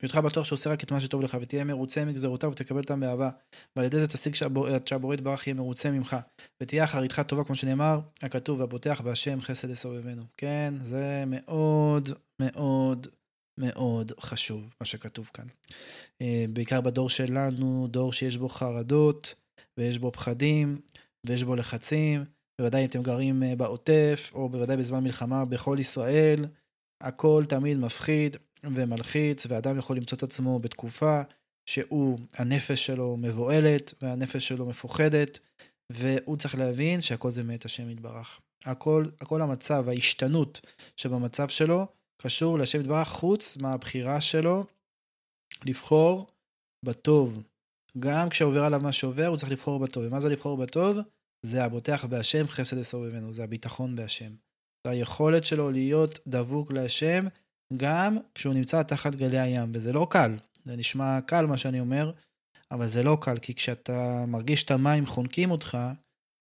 בהיותך 0.00 0.16
בטוח 0.16 0.46
שעושה 0.46 0.70
רק 0.70 0.84
את 0.84 0.92
מה 0.92 1.00
שטוב 1.00 1.22
לך, 1.22 1.36
ותהיה 1.40 1.64
מרוצה 1.64 2.04
מגזרותיו 2.04 2.50
ותקבל 2.50 2.80
אותם 2.80 3.00
באהבה, 3.00 3.30
ועל 3.76 3.86
ידי 3.86 4.00
זה 4.00 4.08
תשיג 4.08 4.34
שהבורא 4.34 5.14
יתברך 5.14 5.46
יהיה 5.46 5.54
מרוצה 5.54 5.90
ממך, 5.90 6.16
ותהיה 6.62 6.84
אחריתך 6.84 7.22
טובה 7.26 7.44
כמו 7.44 7.54
שנאמר, 7.54 8.00
הכתוב, 8.22 8.60
והבוטח 8.60 9.00
בהשם 9.00 9.40
חסד 9.40 9.70
יסובבנו. 9.70 10.22
כן, 10.36 10.74
זה 10.78 11.24
מאוד 11.26 12.08
מאוד 12.40 13.06
מאוד 13.60 14.12
חשוב 14.20 14.74
מה 14.80 14.86
שכתוב 14.86 15.30
כאן. 15.34 15.46
אה, 16.22 16.44
בעיקר 16.52 16.80
בדור 16.80 17.10
שלנו, 17.10 17.88
דור 17.90 18.12
שיש 18.12 18.36
בו 18.36 18.48
חרדות, 18.48 19.34
ויש 19.78 19.98
בו 19.98 20.12
פחדים, 20.12 20.80
ויש 21.26 21.44
בו 21.44 21.56
לחצים, 21.56 22.24
בוודאי 22.60 22.80
אם 22.80 22.88
אתם 22.88 23.02
גרים 23.02 23.42
אה, 23.42 23.56
בעוטף, 23.56 24.30
או 24.34 24.48
בוודאי 24.48 24.76
בזמן 24.76 25.04
מלחמה 25.04 25.44
בכל 25.44 25.76
ישראל, 25.80 26.44
הכל 27.02 27.44
תמיד 27.48 27.78
מפחיד, 27.78 28.36
ומלחיץ, 28.74 29.46
ואדם 29.48 29.78
יכול 29.78 29.96
למצוא 29.96 30.18
את 30.18 30.22
עצמו 30.22 30.58
בתקופה 30.58 31.22
שהוא, 31.66 32.18
הנפש 32.34 32.86
שלו 32.86 33.16
מבוהלת, 33.16 33.94
והנפש 34.02 34.48
שלו 34.48 34.66
מפוחדת, 34.66 35.38
והוא 35.92 36.36
צריך 36.36 36.54
להבין 36.54 37.00
שהכל 37.00 37.30
זה 37.30 37.42
מאת 37.44 37.64
השם 37.64 37.90
יתברך. 37.90 38.40
הכל, 38.64 39.04
הכל 39.20 39.42
המצב, 39.42 39.88
ההשתנות 39.88 40.60
שבמצב 40.96 41.48
שלו, 41.48 41.86
קשור 42.22 42.58
להשם 42.58 42.80
יתברך, 42.80 43.08
חוץ 43.08 43.56
מהבחירה 43.56 44.20
שלו 44.20 44.64
לבחור 45.64 46.26
בטוב. 46.84 47.42
גם 47.98 48.28
כשעובר 48.28 48.64
עליו 48.64 48.80
מה 48.80 48.92
שעובר, 48.92 49.26
הוא 49.26 49.36
צריך 49.36 49.52
לבחור 49.52 49.80
בטוב. 49.80 50.04
ומה 50.06 50.20
זה 50.20 50.28
לבחור 50.28 50.56
בטוב? 50.56 50.96
זה 51.46 51.64
הבוטח 51.64 52.04
בהשם, 52.04 52.46
חסד 52.46 52.78
יסובבנו, 52.78 53.32
זה 53.32 53.44
הביטחון 53.44 53.96
בהשם. 53.96 54.32
זה 54.86 54.90
היכולת 54.90 55.44
שלו 55.44 55.70
להיות 55.70 56.18
דבוק 56.26 56.72
להשם, 56.72 57.26
גם 57.76 58.18
כשהוא 58.34 58.54
נמצא 58.54 58.82
תחת 58.82 59.14
גלי 59.14 59.38
הים, 59.38 59.70
וזה 59.74 59.92
לא 59.92 60.06
קל. 60.10 60.36
זה 60.64 60.76
נשמע 60.76 61.20
קל 61.20 61.46
מה 61.46 61.58
שאני 61.58 61.80
אומר, 61.80 62.12
אבל 62.70 62.86
זה 62.86 63.02
לא 63.02 63.18
קל, 63.20 63.38
כי 63.38 63.54
כשאתה 63.54 64.24
מרגיש 64.28 64.62
את 64.62 64.70
המים 64.70 65.06
חונקים 65.06 65.50
אותך, 65.50 65.78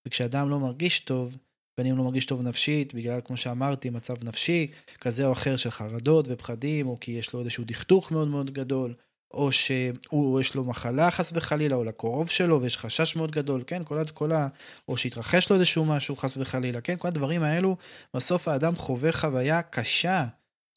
וכשאדם 0.07 0.49
לא 0.49 0.59
מרגיש 0.59 0.99
טוב, 0.99 1.37
בין 1.77 1.87
אם 1.87 1.97
לא 1.97 2.03
מרגיש 2.03 2.25
טוב 2.25 2.41
נפשית, 2.41 2.93
בגלל, 2.93 3.21
כמו 3.25 3.37
שאמרתי, 3.37 3.89
מצב 3.89 4.23
נפשי 4.23 4.71
כזה 5.01 5.25
או 5.25 5.31
אחר 5.31 5.57
של 5.57 5.69
חרדות 5.71 6.25
ופחדים, 6.29 6.87
או 6.87 6.97
כי 6.99 7.11
יש 7.11 7.33
לו 7.33 7.39
איזשהו 7.39 7.63
דכדוך 7.63 8.11
מאוד 8.11 8.27
מאוד 8.27 8.51
גדול, 8.51 8.93
או 9.33 9.51
שהוא, 9.51 10.39
יש 10.39 10.55
לו 10.55 10.63
מחלה 10.63 11.11
חס 11.11 11.31
וחלילה, 11.35 11.75
או 11.75 11.83
לקרוב 11.83 12.29
שלו, 12.29 12.61
ויש 12.61 12.77
חשש 12.77 13.15
מאוד 13.15 13.31
גדול, 13.31 13.63
כן? 13.67 13.83
כל, 13.83 13.99
ה- 13.99 14.11
כל 14.13 14.31
ה... 14.31 14.47
או 14.87 14.97
שהתרחש 14.97 15.49
לו 15.49 15.55
איזשהו 15.55 15.85
משהו 15.85 16.15
חס 16.15 16.37
וחלילה, 16.37 16.81
כן? 16.81 16.95
כל 16.97 17.07
הדברים 17.07 17.43
האלו, 17.43 17.77
בסוף 18.15 18.47
האדם 18.47 18.75
חווה 18.75 19.11
חוויה 19.11 19.61
קשה. 19.61 20.25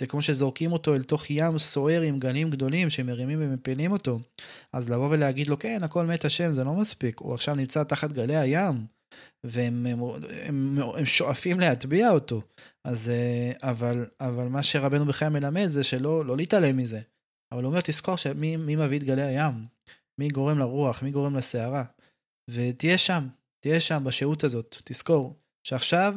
זה 0.00 0.06
כמו 0.06 0.22
שזורקים 0.22 0.72
אותו 0.72 0.94
אל 0.94 1.02
תוך 1.02 1.30
ים 1.30 1.58
סוער 1.58 2.00
עם 2.00 2.18
גלים 2.18 2.50
גדולים 2.50 2.90
שמרימים 2.90 3.38
ומפילים 3.42 3.92
אותו. 3.92 4.18
אז 4.72 4.90
לבוא 4.90 5.08
ולהגיד 5.10 5.46
לו, 5.46 5.58
כן, 5.58 5.82
הכל 5.82 6.06
מת 6.06 6.24
השם, 6.24 6.52
זה 6.52 6.64
לא 6.64 6.72
מספיק. 6.72 7.18
הוא 7.18 7.34
עכשיו 7.34 7.54
נמצא 7.54 7.84
תחת 7.84 8.12
גלי 8.12 8.36
הים, 8.36 8.86
והם 9.44 9.86
הם, 9.86 10.00
הם, 10.42 10.78
הם 10.96 11.06
שואפים 11.06 11.60
להטביע 11.60 12.10
אותו. 12.10 12.42
אז, 12.84 13.10
אה, 13.10 13.70
אבל, 13.70 14.06
אבל 14.20 14.48
מה 14.48 14.62
שרבנו 14.62 15.06
בחיי 15.06 15.28
מלמד 15.28 15.66
זה 15.66 15.84
שלא 15.84 16.24
לא 16.24 16.36
להתעלם 16.36 16.76
מזה. 16.76 17.00
אבל 17.52 17.62
הוא 17.62 17.68
אומר, 17.68 17.80
תזכור 17.80 18.16
שמי 18.16 18.56
מי 18.56 18.76
מביא 18.76 18.98
את 18.98 19.04
גלי 19.04 19.22
הים? 19.22 19.66
מי 20.20 20.28
גורם 20.28 20.58
לרוח? 20.58 21.02
מי 21.02 21.10
גורם 21.10 21.36
לסערה? 21.36 21.84
ותהיה 22.50 22.98
שם, 22.98 23.28
תהיה 23.62 23.80
שם 23.80 24.04
בשהות 24.04 24.44
הזאת. 24.44 24.76
תזכור 24.84 25.36
שעכשיו 25.66 26.14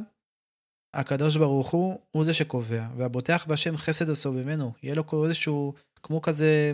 הקדוש 0.94 1.38
ברוך 1.38 1.72
הוא, 1.72 2.00
הוא 2.12 2.26
זה 2.26 2.34
שקובע, 2.34 2.88
והבוטח 2.98 3.46
בהשם 3.48 3.78
חסד 3.78 4.10
הסובבנו. 4.10 4.74
יהיה 4.84 4.96
לו 4.96 5.26
איזשהו, 5.26 5.74
כמו 6.04 6.22
כזה 6.22 6.72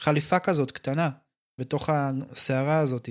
חליפה 0.00 0.38
כזאת 0.38 0.70
קטנה, 0.70 1.10
בתוך 1.60 1.90
הסערה 1.92 2.78
הזאת, 2.78 3.08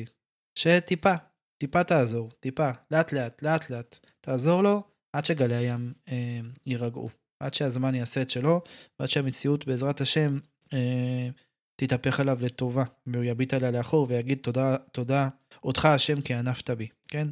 שטיפה, 0.55 1.13
טיפה 1.57 1.83
תעזור, 1.83 2.31
טיפה, 2.39 2.69
לאט 2.91 3.13
לאט, 3.13 3.41
לאט 3.41 3.69
לאט, 3.69 3.99
תעזור 4.21 4.61
לו 4.61 4.83
עד 5.13 5.25
שגלי 5.25 5.55
הים 5.55 5.93
אה, 6.09 6.39
יירגעו, 6.65 7.09
עד 7.39 7.53
שהזמן 7.53 7.95
יעשה 7.95 8.21
את 8.21 8.29
שלו, 8.29 8.61
ועד 8.99 9.09
שהמציאות 9.09 9.67
בעזרת 9.67 10.01
השם 10.01 10.39
אה, 10.73 11.29
תתהפך 11.75 12.19
עליו 12.19 12.37
לטובה, 12.41 12.83
והוא 13.07 13.23
יביט 13.23 13.53
עליה 13.53 13.71
לאחור 13.71 14.07
ויגיד 14.09 14.37
תודה, 14.41 14.77
תודה, 14.91 15.29
אותך 15.63 15.85
השם 15.85 16.21
כי 16.21 16.33
ענפת 16.33 16.69
בי, 16.69 16.87
כן? 17.07 17.27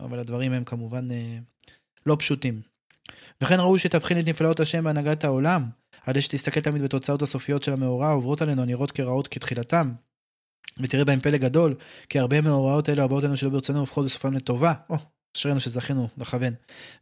אבל 0.00 0.18
הדברים 0.18 0.52
הם 0.52 0.64
כמובן 0.64 1.10
אה, 1.10 1.38
לא 2.06 2.16
פשוטים. 2.18 2.60
וכן 3.42 3.60
ראוי 3.60 3.78
שתבחין 3.78 4.18
את 4.18 4.28
נפלאות 4.28 4.60
השם 4.60 4.84
בהנהגת 4.84 5.24
העולם, 5.24 5.64
ידי 6.08 6.22
שתסתכל 6.22 6.60
תמיד 6.60 6.82
בתוצאות 6.82 7.22
הסופיות 7.22 7.62
של 7.62 7.72
המאורע 7.72 8.08
העוברות 8.08 8.42
עלינו 8.42 8.62
הנראות 8.62 8.92
כרעות 8.92 9.28
כתחילתם. 9.28 9.92
ותראה 10.78 11.04
בהם 11.04 11.20
פלא 11.20 11.38
גדול, 11.38 11.74
כי 12.08 12.18
הרבה 12.18 12.40
מההוראות 12.40 12.88
האלה 12.88 13.04
הבאות 13.04 13.24
לנו 13.24 13.36
שלא 13.36 13.50
ברצוננו 13.50 13.80
הופכות 13.80 14.04
בסופם 14.04 14.32
לטובה. 14.32 14.72
או, 14.90 14.96
אשרינו 15.36 15.60
שזכינו 15.60 16.08
לכוון. 16.18 16.54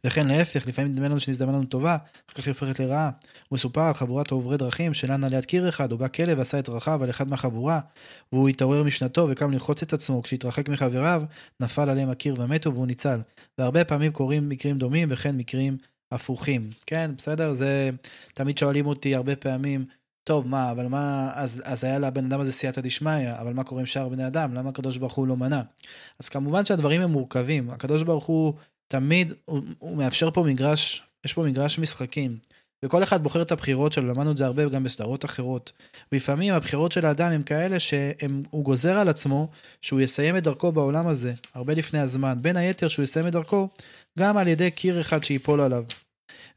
וכן 0.03 0.27
להפך, 0.27 0.67
לפעמים 0.67 0.91
נדמה 0.91 1.07
לנו 1.07 1.19
שנזדמן 1.19 1.53
לנו 1.53 1.65
טובה, 1.65 1.97
אחר 2.29 2.41
כך 2.41 2.47
היא 2.47 2.51
הופכת 2.51 2.79
לרעה. 2.79 3.09
ומסופר 3.51 3.81
על 3.81 3.93
חבורת 3.93 4.31
עוברי 4.31 4.57
דרכים, 4.57 4.93
שלנה 4.93 5.27
ליד 5.27 5.45
קיר 5.45 5.69
אחד, 5.69 5.93
ובא 5.93 6.07
כלב 6.07 6.37
ועשה 6.37 6.59
את 6.59 6.69
דרכיו 6.69 7.03
על 7.03 7.09
אחד 7.09 7.27
מהחבורה, 7.27 7.79
והוא 8.33 8.49
התעורר 8.49 8.83
משנתו 8.83 9.27
וקם 9.29 9.51
ללחוץ 9.51 9.83
את 9.83 9.93
עצמו, 9.93 10.23
כשהתרחק 10.23 10.69
מחבריו, 10.69 11.23
נפל 11.59 11.89
עליהם 11.89 12.09
הקיר 12.09 12.35
ומתו 12.37 12.73
והוא 12.73 12.87
ניצל. 12.87 13.19
והרבה 13.57 13.83
פעמים 13.83 14.11
קורים 14.11 14.49
מקרים 14.49 14.77
דומים 14.77 15.07
וכן 15.11 15.37
מקרים 15.37 15.77
הפוכים. 16.11 16.69
כן, 16.85 17.11
בסדר? 17.17 17.53
זה... 17.53 17.89
תמיד 18.33 18.57
שואלים 18.57 18.85
אותי 18.85 19.15
הרבה 19.15 19.35
פעמים, 19.35 19.85
טוב, 20.23 20.47
מה, 20.47 20.71
אבל 20.71 20.87
מה, 20.87 21.31
אז, 21.33 21.61
אז 21.65 21.83
היה 21.83 21.99
לבן 21.99 22.25
אדם 22.25 22.39
הזה 22.39 22.51
סייעתא 22.51 22.81
דשמיא, 22.81 23.31
אבל 23.41 23.53
מה 23.53 23.63
קורה 23.63 23.81
עם 23.81 23.85
שאר 23.85 24.09
בני 24.09 24.27
אדם? 24.27 24.53
למה 24.53 24.69
הקדוש 24.69 24.97
ברוך 24.97 25.13
הוא 25.13 25.27
לא 25.27 25.37
מנע? 25.37 25.61
אז 26.19 26.29
כמובן 26.29 26.65
שהדברים 26.65 27.01
הם 27.01 27.11
מורכבים. 27.11 27.69
הקדוש 27.69 28.03
ברוך 28.03 28.25
הוא 28.25 28.53
תמיד, 28.87 29.33
הוא, 29.45 29.61
הוא 29.79 29.97
מאפשר 29.97 30.31
פה 30.31 30.43
מגרש, 30.43 31.03
יש 31.25 31.33
פה 31.33 31.43
מגרש 31.43 31.79
משחקים. 31.79 32.37
וכל 32.85 33.03
אחד 33.03 33.23
בוחר 33.23 33.41
את 33.41 33.51
הבחירות 33.51 33.93
שלו, 33.93 34.07
למדנו 34.07 34.31
את 34.31 34.37
זה 34.37 34.45
הרבה 34.45 34.69
גם 34.69 34.83
בסדרות 34.83 35.25
אחרות. 35.25 35.71
ולפעמים 36.11 36.53
הבחירות 36.53 36.91
של 36.91 37.05
האדם 37.05 37.31
הם 37.31 37.43
כאלה 37.43 37.79
שהוא 37.79 38.63
גוזר 38.63 38.97
על 38.97 39.09
עצמו 39.09 39.49
שהוא 39.81 40.01
יסיים 40.01 40.37
את 40.37 40.43
דרכו 40.43 40.71
בעולם 40.71 41.07
הזה, 41.07 41.33
הרבה 41.53 41.73
לפני 41.73 41.99
הזמן. 41.99 42.37
בין 42.41 42.57
היתר 42.57 42.87
שהוא 42.87 43.03
יסיים 43.03 43.27
את 43.27 43.31
דרכו 43.31 43.69
גם 44.19 44.37
על 44.37 44.47
ידי 44.47 44.71
קיר 44.71 45.01
אחד 45.01 45.23
שיפול 45.23 45.61
עליו. 45.61 45.83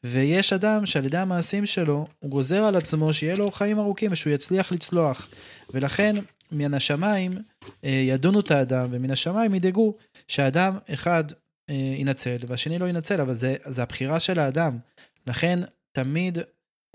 ויש 0.07 0.53
אדם 0.53 0.87
שעל 0.87 1.05
ידי 1.05 1.19
המעשים 1.19 1.67
שלו, 1.67 2.07
הוא 2.19 2.31
גוזר 2.31 2.65
על 2.65 2.77
עצמו 2.77 3.13
שיהיה 3.13 3.37
לו 3.37 3.51
חיים 3.51 3.79
ארוכים 3.79 4.13
ושהוא 4.13 4.33
יצליח 4.33 4.73
לצלוח. 4.73 5.29
ולכן, 5.75 6.17
מן 6.53 6.75
השמיים 6.75 7.39
אה, 7.85 7.91
ידונו 7.91 8.41
את 8.41 8.51
האדם, 8.51 8.89
ומן 8.91 9.11
השמיים 9.11 9.55
ידאגו 9.55 9.95
שאדם 10.29 10.79
אחד 10.95 11.25
אה, 11.71 11.75
ינצל 11.75 12.37
והשני 12.47 12.79
לא 12.79 12.89
ינצל, 12.89 13.21
אבל 13.21 13.33
זה, 13.33 13.57
זה 13.65 13.83
הבחירה 13.83 14.21
של 14.21 14.39
האדם. 14.39 14.79
לכן, 15.27 15.61
תמיד 15.93 16.39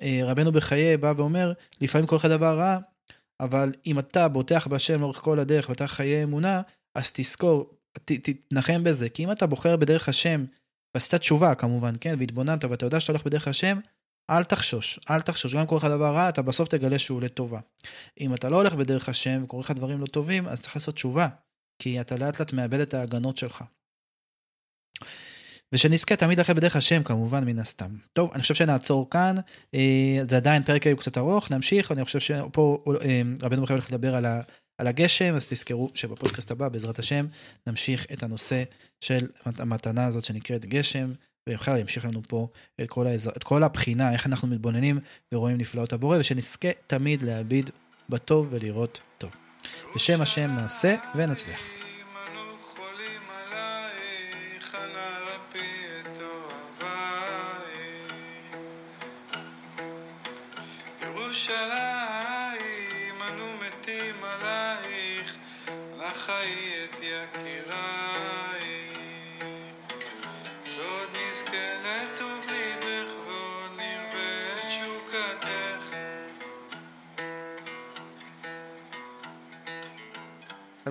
אה, 0.02 0.20
רבנו 0.24 0.52
בחיי 0.52 0.98
בא 0.98 1.14
ואומר, 1.18 1.54
לפעמים 1.82 2.08
קורה 2.08 2.20
לך 2.20 2.26
דבר 2.26 2.58
רע, 2.58 2.78
אבל 3.40 3.74
אם 3.86 4.00
אתה 4.00 4.28
בוטח 4.28 4.68
בהשם 4.68 5.02
לאורך 5.02 5.18
כל 5.18 5.40
הדרך 5.40 5.70
ואתה 5.70 5.88
חיי 5.88 6.24
אמונה, 6.24 6.62
אז 6.96 7.12
תזכור, 7.12 7.74
ת, 8.06 8.12
תתנחם 8.12 8.84
בזה. 8.84 9.10
כי 9.10 9.24
אם 9.24 9.32
אתה 9.32 9.46
בוחר 9.46 9.76
בדרך 9.76 10.10
השם, 10.10 10.46
ועשית 10.96 11.16
תשובה 11.16 11.56
כמובן, 11.56 11.94
כן, 12.02 12.16
והתבוננת 12.20 12.64
ואתה 12.64 12.86
יודע 12.86 13.00
שאתה 13.00 13.12
הולך 13.12 13.26
בדרך 13.26 13.48
השם, 13.48 13.80
אל 14.30 14.44
תחשוש, 14.44 15.00
אל 15.10 15.22
תחשוש. 15.22 15.54
גם 15.54 15.60
אם 15.60 15.66
קורה 15.66 15.80
לך 15.80 15.86
דבר 15.86 16.14
רע, 16.16 16.30
אתה 16.30 16.42
בסוף 16.42 16.70
תגלה 16.70 17.00
שהוא 17.00 17.22
לטובה. 17.22 17.60
אם 18.20 18.34
אתה 18.34 18.50
לא 18.50 18.56
הולך 18.56 18.74
בדרך 18.74 19.10
השם 19.10 19.42
וקורה 19.44 19.62
לך 19.62 19.72
דברים 19.72 20.02
לא 20.02 20.06
טובים, 20.06 20.48
אז 20.48 20.62
צריך 20.62 20.76
לעשות 20.76 20.96
תשובה, 20.96 21.28
כי 21.82 22.02
אתה 22.02 22.18
לאט 22.18 22.40
לאט 22.40 22.54
מאבד 22.54 22.80
את 22.80 22.94
ההגנות 22.94 23.38
שלך. 23.38 23.64
ושנזכה 25.72 26.16
תמיד 26.16 26.38
ללכת 26.38 26.56
בדרך 26.56 26.76
השם 26.76 27.04
כמובן 27.04 27.44
מן 27.44 27.60
הסתם. 27.60 27.98
טוב, 28.14 28.32
אני 28.34 28.42
חושב 28.42 28.54
שנעצור 28.54 29.10
כאן, 29.10 29.36
אה, 29.74 30.20
זה 30.30 30.38
עדיין 30.38 30.64
פרק 30.64 30.88
היו 30.88 30.98
קצת 30.98 31.18
ארוך, 31.18 31.52
נמשיך, 31.52 31.92
אני 31.92 32.06
חושב 32.06 32.20
שפה 32.20 32.84
אה, 33.02 33.22
רבנו 33.42 33.62
מחייב 33.62 33.80
הולך 33.80 33.92
לדבר 33.92 34.16
על, 34.16 34.26
על 34.78 34.88
הגשם, 34.88 35.36
אז 35.36 35.48
תזכרו 35.50 35.92
שבפודקאסט 35.94 36.52
הבא, 36.52 36.70
בעזרת 36.70 37.00
השם, 37.00 37.26
נמשיך 37.68 38.06
את 38.14 38.24
הנושא 38.24 38.64
של 39.02 39.28
המתנה 39.46 40.06
הזאת 40.06 40.24
שנקראת 40.24 40.66
גשם, 40.66 41.12
ובכלל 41.50 41.78
ימשיך 41.78 42.06
לנו 42.06 42.22
פה 42.28 42.48
את 42.82 42.90
כל, 42.90 43.08
האזר, 43.08 43.32
את 43.38 43.44
כל 43.44 43.64
הבחינה, 43.64 44.14
איך 44.14 44.28
אנחנו 44.28 44.48
מתבוננים 44.48 45.00
ורואים 45.34 45.58
נפלאות 45.58 45.94
הבורא, 45.94 46.18
ושנזכה 46.20 46.68
תמיד 46.88 47.24
להביט 47.24 47.70
בטוב 48.10 48.48
ולראות 48.52 49.00
טוב. 49.18 49.32
בשם 49.96 50.22
השם 50.22 50.50
נעשה 50.56 50.96
ונצליח. 51.16 51.87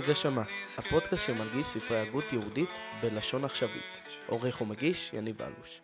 הגשמה, 0.06 0.42
הפודקאסט 0.78 1.26
שמלגיש 1.26 1.66
ספרי 1.66 1.98
הגות 1.98 2.24
יהודית 2.32 2.68
בלשון 3.02 3.44
עכשווית. 3.44 4.00
עורך 4.26 4.60
ומגיש 4.60 5.10
יניב 5.12 5.42
אלוש. 5.42 5.80